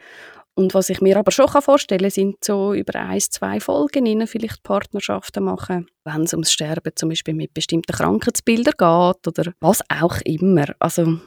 Und 0.55 0.73
was 0.73 0.89
ich 0.89 1.01
mir 1.01 1.17
aber 1.17 1.31
schon 1.31 1.47
vorstellen 1.47 2.01
kann, 2.01 2.09
sind 2.09 2.43
so 2.43 2.73
über 2.73 2.95
ein, 2.95 3.19
zwei 3.19 3.59
Folgen 3.59 4.07
innen 4.07 4.27
vielleicht 4.27 4.63
Partnerschaften 4.63 5.43
machen, 5.43 5.85
wenn 6.03 6.23
es 6.23 6.33
ums 6.33 6.51
Sterben 6.51 6.91
zum 6.95 7.09
Beispiel 7.09 7.35
mit 7.35 7.53
bestimmten 7.53 7.93
Krankheitsbildern 7.93 8.73
geht 8.75 9.27
oder 9.27 9.53
was 9.61 9.81
auch 9.87 10.19
immer. 10.25 10.65
Also, 10.79 11.19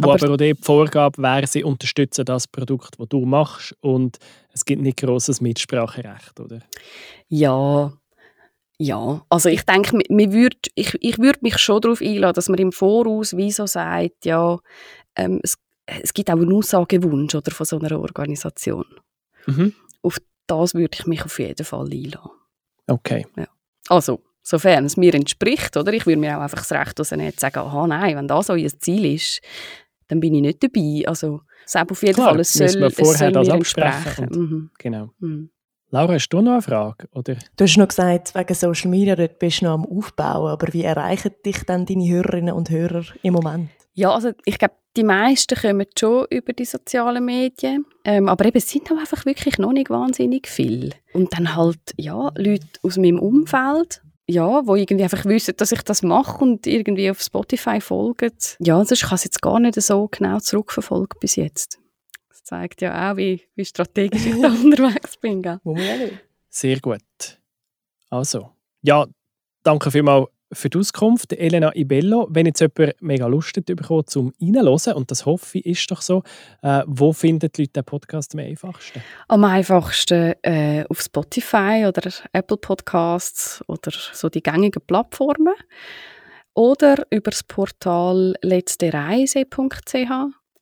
wo 0.00 0.10
aber, 0.10 0.24
aber 0.24 0.34
auch 0.34 0.36
die 0.36 0.54
Vorgabe 0.54 1.22
wäre, 1.22 1.46
sie 1.46 1.64
unterstützen 1.64 2.24
das 2.24 2.46
Produkt, 2.46 2.98
das 2.98 3.08
du 3.08 3.24
machst 3.24 3.74
und 3.80 4.18
es 4.52 4.64
gibt 4.64 4.82
nicht 4.82 4.98
grosses 4.98 5.40
Mitspracherecht, 5.40 6.38
oder? 6.40 6.60
Ja, 7.28 7.92
ja, 8.78 9.24
also 9.30 9.48
ich 9.48 9.62
denke, 9.62 9.98
würd, 10.08 10.56
ich, 10.74 10.96
ich 11.00 11.18
würde 11.18 11.38
mich 11.40 11.58
schon 11.58 11.80
darauf 11.80 12.02
einladen, 12.02 12.34
dass 12.34 12.48
man 12.48 12.58
im 12.58 12.72
Voraus 12.72 13.36
wie 13.36 13.50
so 13.50 13.66
sagt, 13.66 14.26
ja, 14.26 14.58
ähm, 15.16 15.40
es, 15.42 15.56
es 15.86 16.12
gibt 16.12 16.30
auch 16.30 16.34
einen 16.34 16.52
Aussagewunsch 16.52 17.34
oder, 17.34 17.50
von 17.50 17.64
so 17.64 17.78
einer 17.78 17.98
Organisation. 17.98 18.84
Mhm. 19.46 19.72
Auf 20.02 20.18
das 20.46 20.74
würde 20.74 20.96
ich 20.98 21.06
mich 21.06 21.24
auf 21.24 21.38
jeden 21.38 21.64
Fall 21.64 21.90
einladen. 21.90 22.30
Okay. 22.86 23.26
Ja. 23.36 23.46
Also, 23.88 24.20
sofern 24.42 24.84
es 24.84 24.96
mir 24.96 25.14
entspricht, 25.14 25.76
oder? 25.76 25.92
Ich 25.92 26.06
würde 26.06 26.20
mir 26.20 26.36
auch 26.36 26.42
einfach 26.42 26.58
das 26.58 26.72
Recht 26.72 27.00
rausnehmen, 27.00 27.32
zu 27.32 27.40
sagen, 27.40 27.60
aha, 27.60 27.86
nein, 27.86 28.16
wenn 28.16 28.28
das 28.28 28.50
euer 28.50 28.68
Ziel 28.78 29.14
ist, 29.14 29.40
dann 30.08 30.20
bin 30.20 30.34
ich 30.34 30.42
nicht 30.42 30.62
dabei. 30.62 31.02
Also, 31.06 31.40
es 31.64 31.76
auf 31.76 32.02
jeden 32.02 32.14
Klar, 32.14 32.30
Fall, 32.30 32.40
es 32.40 32.52
soll, 32.52 32.74
wir 32.74 32.90
vorher 32.90 33.12
es 33.12 33.18
soll 33.18 33.32
das 33.32 33.48
absprechen. 33.48 34.28
Mhm. 34.30 34.70
Genau. 34.78 35.10
Mhm. 35.18 35.50
Laura, 35.90 36.14
hast 36.14 36.28
du 36.28 36.40
noch 36.40 36.52
eine 36.52 36.62
Frage? 36.62 37.08
Oder? 37.12 37.36
Du 37.56 37.64
hast 37.64 37.76
noch 37.76 37.88
gesagt, 37.88 38.34
wegen 38.34 38.54
Social 38.54 38.90
Media, 38.90 39.14
dort 39.14 39.38
bist 39.38 39.60
du 39.60 39.66
noch 39.66 39.74
am 39.74 39.86
Aufbauen, 39.86 40.50
aber 40.50 40.72
wie 40.72 40.82
erreichen 40.82 41.30
dich 41.44 41.62
dann 41.64 41.86
deine 41.86 42.08
Hörerinnen 42.08 42.54
und 42.54 42.70
Hörer 42.70 43.04
im 43.22 43.34
Moment? 43.34 43.70
Ja, 43.94 44.10
also 44.12 44.32
ich 44.44 44.58
glaube, 44.58 44.74
die 44.96 45.04
meisten 45.04 45.56
kommen 45.58 45.86
schon 45.98 46.26
über 46.30 46.52
die 46.52 46.64
sozialen 46.64 47.24
Medien, 47.24 47.86
ähm, 48.04 48.28
aber 48.28 48.46
eben, 48.46 48.58
es 48.58 48.68
sind 48.68 48.90
auch 48.90 48.98
einfach 48.98 49.24
wirklich 49.26 49.58
noch 49.58 49.72
nicht 49.72 49.88
wahnsinnig 49.88 50.48
viele. 50.48 50.90
Und 51.12 51.32
dann 51.32 51.54
halt, 51.54 51.78
ja, 51.96 52.30
Leute 52.36 52.66
aus 52.82 52.96
meinem 52.96 53.18
Umfeld, 53.18 54.02
ja, 54.28 54.66
wo 54.66 54.74
irgendwie 54.74 55.04
einfach 55.04 55.24
wissen, 55.24 55.54
dass 55.56 55.72
ich 55.72 55.82
das 55.82 56.02
mache 56.02 56.42
und 56.42 56.66
irgendwie 56.66 57.10
auf 57.10 57.20
Spotify 57.20 57.80
folgen. 57.80 58.32
Ja, 58.58 58.84
sonst 58.84 59.02
kann 59.02 59.14
es 59.14 59.24
jetzt 59.24 59.40
gar 59.40 59.60
nicht 59.60 59.80
so 59.80 60.08
genau 60.08 60.40
zurückverfolgen 60.40 61.18
bis 61.20 61.36
jetzt. 61.36 61.78
Das 62.28 62.42
zeigt 62.44 62.82
ja 62.82 63.12
auch, 63.12 63.16
wie, 63.16 63.42
wie 63.54 63.64
strategisch 63.64 64.26
ich 64.26 64.40
da 64.40 64.48
unterwegs 64.64 65.16
bin. 65.18 65.42
Gell? 65.42 65.60
Sehr 66.48 66.80
gut. 66.80 67.02
Also, 68.10 68.50
ja, 68.82 69.06
danke 69.62 69.90
vielmals 69.90 70.28
für 70.52 70.70
die 70.70 70.78
Auskunft, 70.78 71.32
Elena 71.32 71.74
Ibello. 71.74 72.28
Wenn 72.30 72.46
jetzt 72.46 72.60
jemand 72.60 72.94
mega 73.00 73.26
Lust 73.26 73.56
hat 73.56 73.66
bekommen, 73.66 74.06
zum 74.06 74.32
reinzuhören, 74.40 74.94
und 74.94 75.10
das 75.10 75.26
hoffe 75.26 75.58
ich, 75.58 75.66
ist 75.66 75.90
doch 75.90 76.02
so, 76.02 76.22
äh, 76.62 76.82
wo 76.86 77.12
finden 77.12 77.50
die 77.54 77.62
Leute 77.62 77.72
den 77.72 77.84
Podcast 77.84 78.34
am 78.34 78.40
einfachsten? 78.40 79.02
Am 79.28 79.44
einfachsten 79.44 80.34
äh, 80.42 80.84
auf 80.88 81.00
Spotify 81.00 81.84
oder 81.86 82.10
Apple 82.32 82.56
Podcasts 82.56 83.62
oder 83.66 83.92
so 84.12 84.28
die 84.28 84.42
gängigen 84.42 84.82
Plattformen. 84.86 85.54
Oder 86.54 87.06
über 87.10 87.30
das 87.30 87.42
Portal 87.42 88.34
letztereise.ch 88.40 90.10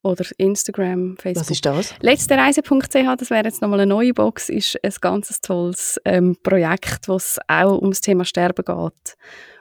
oder 0.03 0.25
Instagram, 0.39 1.17
Facebook. 1.17 1.41
Was 1.41 1.51
ist 1.51 1.65
das? 1.65 1.95
Letztereise.ch, 2.01 3.17
das 3.17 3.31
wäre 3.31 3.45
jetzt 3.45 3.63
nochmal 3.63 3.81
eine 3.81 3.89
neue 3.89 4.13
Box, 4.13 4.49
ist 4.49 4.77
ein 4.83 4.93
ganz 5.01 5.41
tolles 5.41 6.01
ähm, 6.05 6.37
Projekt, 6.43 7.09
wo 7.09 7.15
es 7.15 7.39
auch 7.47 7.81
ums 7.81 8.01
Thema 8.01 8.25
Sterben 8.25 8.65
geht 8.65 9.17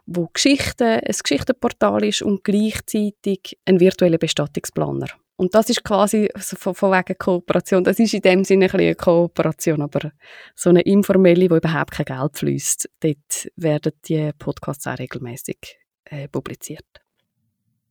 wo 0.05 0.27
Geschichten, 0.33 0.99
ein 0.99 1.15
Geschichtenportal 1.21 2.03
ist 2.03 2.21
und 2.21 2.43
gleichzeitig 2.43 3.57
ein 3.65 3.79
virtueller 3.79 4.17
Bestattungsplaner. 4.17 5.07
Und 5.35 5.55
das 5.55 5.69
ist 5.69 5.83
quasi 5.83 6.29
von, 6.35 6.75
von 6.75 6.91
wegen 6.91 7.17
Kooperation. 7.17 7.83
Das 7.83 7.99
ist 7.99 8.13
in 8.13 8.21
dem 8.21 8.43
Sinne 8.43 8.65
ein 8.65 8.79
eine 8.79 8.95
Kooperation, 8.95 9.81
aber 9.81 10.11
so 10.55 10.69
eine 10.69 10.81
informelle, 10.81 11.49
wo 11.49 11.55
überhaupt 11.55 11.91
kein 11.91 12.05
Geld 12.05 12.37
fließt. 12.37 12.89
Dort 12.99 13.49
werden 13.55 13.93
die 14.07 14.31
Podcasts 14.37 14.85
auch 14.85 14.99
regelmäßig 14.99 15.79
äh, 16.05 16.27
publiziert. 16.27 16.85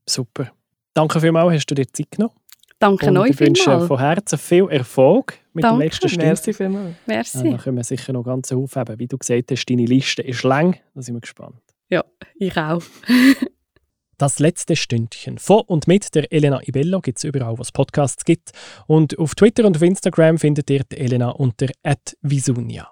Super. 0.09 0.53
Danke 0.95 1.21
vielmals, 1.21 1.55
hast 1.55 1.67
du 1.67 1.75
dir 1.75 1.87
Zeit 1.93 2.13
genommen. 2.13 2.35
Danke 2.79 3.07
und 3.09 3.17
euch 3.17 3.31
Ich 3.31 3.41
wünsche 3.41 3.87
von 3.87 3.99
Herzen 3.99 4.39
viel 4.39 4.69
Erfolg 4.69 5.35
mit 5.53 5.65
Danke. 5.65 5.79
dem 5.79 5.83
letzten 5.85 6.09
Stück. 6.09 6.23
Merci 6.23 6.53
vielmals. 6.53 6.95
Merci. 7.07 7.39
Ja, 7.39 7.45
dann 7.45 7.59
können 7.59 7.77
wir 7.77 7.85
sicher 7.85 8.13
noch 8.13 8.25
ganz 8.25 8.53
aufheben. 8.53 8.99
Wie 8.99 9.07
du 9.07 9.19
gesagt 9.19 9.51
hast, 9.51 9.67
deine 9.67 9.85
Liste 9.85 10.23
ist 10.23 10.43
lang. 10.43 10.79
Da 10.95 11.03
sind 11.03 11.15
wir 11.15 11.21
gespannt. 11.21 11.63
Ja, 11.93 12.05
ich 12.37 12.57
auch. 12.57 12.83
Das 14.19 14.39
letzte 14.39 14.77
Stündchen 14.77 15.39
von 15.39 15.63
und 15.63 15.89
mit 15.89 16.15
der 16.15 16.33
Elena 16.33 16.61
Ibello 16.63 17.01
gibt 17.01 17.19
es 17.19 17.25
überall, 17.25 17.59
wo 17.59 17.63
es 17.63 17.73
Podcasts 17.73 18.25
gibt. 18.25 18.53
Und 18.87 19.19
auf 19.19 19.35
Twitter 19.35 19.67
und 19.67 19.77
auf 19.77 19.83
Instagram 19.83 20.39
findet 20.39 20.71
ihr 20.71 20.85
die 20.85 20.97
Elena 20.97 21.31
unter 21.31 21.67
@visunia. 22.21 22.89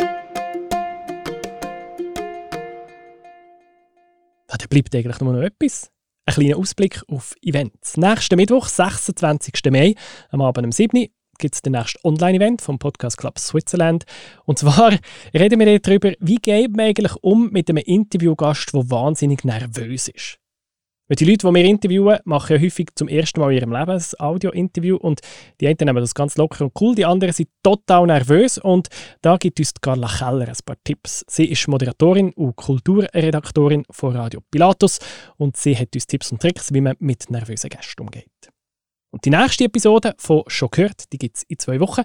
Ja, 0.00 0.08
da 4.48 4.66
bleibt 4.68 4.92
eigentlich 4.96 5.20
nur 5.20 5.34
noch 5.34 5.42
etwas. 5.42 5.92
Ein 6.26 6.34
kleiner 6.34 6.56
Ausblick 6.56 7.00
auf 7.06 7.36
Events. 7.42 7.96
Nächsten 7.96 8.34
Mittwoch, 8.34 8.66
26. 8.66 9.70
Mai, 9.70 9.94
am 10.30 10.42
Abend 10.42 10.66
um 10.66 10.72
7 10.72 10.98
Uhr, 10.98 11.06
gibt 11.42 11.56
es 11.56 11.62
den 11.62 11.72
nächsten 11.72 11.98
Online-Event 12.06 12.62
vom 12.62 12.78
Podcast 12.78 13.18
Club 13.18 13.38
Switzerland. 13.38 14.04
Und 14.44 14.58
zwar 14.58 14.92
reden 15.34 15.58
wir 15.58 15.78
darüber, 15.80 16.12
wie 16.20 16.36
geht 16.36 16.70
man 16.74 16.86
eigentlich 16.86 17.14
um 17.20 17.50
mit 17.50 17.68
einem 17.68 17.82
Interviewgast, 17.84 18.72
der 18.72 18.88
wahnsinnig 18.90 19.44
nervös 19.44 20.08
ist. 20.08 20.38
Weil 21.08 21.16
die 21.16 21.24
Leute, 21.24 21.48
die 21.48 21.54
wir 21.54 21.64
interviewen, 21.64 22.18
machen 22.24 22.62
häufig 22.62 22.90
zum 22.94 23.08
ersten 23.08 23.40
Mal 23.40 23.50
in 23.50 23.58
ihrem 23.58 23.72
Leben 23.72 23.90
ein 23.90 24.02
Audio-Interview 24.20 24.96
und 24.96 25.20
die 25.60 25.66
einen 25.66 25.76
nehmen 25.80 25.96
das 25.96 26.14
ganz 26.14 26.36
locker 26.36 26.64
und 26.64 26.80
cool, 26.80 26.94
die 26.94 27.04
anderen 27.04 27.34
sind 27.34 27.48
total 27.62 28.06
nervös 28.06 28.56
und 28.56 28.88
da 29.20 29.36
gibt 29.36 29.58
uns 29.58 29.74
Carla 29.80 30.08
Keller 30.08 30.46
ein 30.46 30.54
paar 30.64 30.76
Tipps. 30.84 31.24
Sie 31.28 31.46
ist 31.46 31.66
Moderatorin 31.66 32.32
und 32.34 32.54
Kulturredaktorin 32.54 33.82
von 33.90 34.14
Radio 34.16 34.40
Pilatus 34.48 35.00
und 35.36 35.56
sie 35.56 35.76
hat 35.76 35.92
uns 35.92 36.06
Tipps 36.06 36.30
und 36.30 36.40
Tricks, 36.40 36.72
wie 36.72 36.80
man 36.80 36.94
mit 37.00 37.28
nervösen 37.30 37.68
Gästen 37.68 38.00
umgeht. 38.00 38.52
Und 39.12 39.26
die 39.26 39.30
nächste 39.30 39.64
Episode 39.64 40.14
von 40.16 40.42
«Schon 40.46 40.70
gehört», 40.70 41.12
die 41.12 41.18
gibt 41.18 41.36
es 41.36 41.42
in 41.42 41.58
zwei 41.58 41.78
Wochen. 41.80 42.00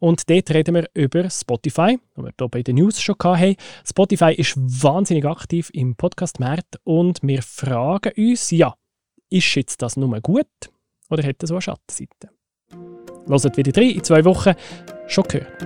Und 0.00 0.28
dort 0.28 0.50
reden 0.50 0.74
wir 0.74 0.88
über 0.92 1.30
Spotify, 1.30 2.00
was 2.16 2.24
wir 2.24 2.32
hier 2.36 2.48
bei 2.48 2.62
den 2.64 2.76
News 2.76 3.00
schon 3.00 3.14
hatten. 3.22 3.54
Spotify 3.86 4.34
ist 4.34 4.56
wahnsinnig 4.56 5.24
aktiv 5.24 5.70
im 5.72 5.94
Podcast-Markt 5.94 6.80
und 6.82 7.20
wir 7.22 7.42
fragen 7.42 8.12
uns, 8.16 8.50
ja, 8.50 8.74
ist 9.30 9.54
jetzt 9.54 9.82
das 9.82 9.96
nur 9.96 10.20
gut 10.20 10.48
oder 11.10 11.22
hat 11.22 11.36
das 11.38 11.52
auch 11.52 11.56
eine 11.56 11.62
Schattenseite? 11.62 12.30
Hört 13.28 13.56
wieder 13.56 13.80
rein 13.80 13.90
in 13.90 14.02
zwei 14.02 14.24
Wochen 14.24 14.54
«Schon 15.06 15.24
gehört». 15.28 15.62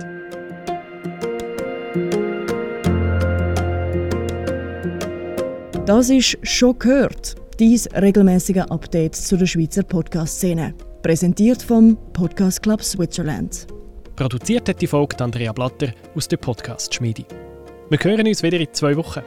Das 5.87 6.09
ist 6.11 6.37
«Schon 6.43 6.77
gehört» 6.77 7.42
dies 7.59 7.87
regelmäßige 7.93 8.63
Update 8.69 9.15
zu 9.15 9.37
der 9.37 9.45
Schweizer 9.45 9.83
Podcast-Szene. 9.83 10.73
Präsentiert 11.01 11.61
vom 11.61 11.97
Podcast 12.13 12.63
Club 12.63 12.81
Switzerland. 12.81 13.67
Produziert 14.15 14.69
hat 14.69 14.81
die 14.81 14.87
Folge 14.87 15.19
Andrea 15.23 15.51
Blatter 15.51 15.93
aus 16.15 16.27
der 16.27 16.37
Podcast-Schmiede. 16.37 17.25
Wir 17.89 17.99
hören 17.99 18.27
uns 18.27 18.43
wieder 18.43 18.59
in 18.59 18.71
zwei 18.71 18.95
Wochen. 18.95 19.21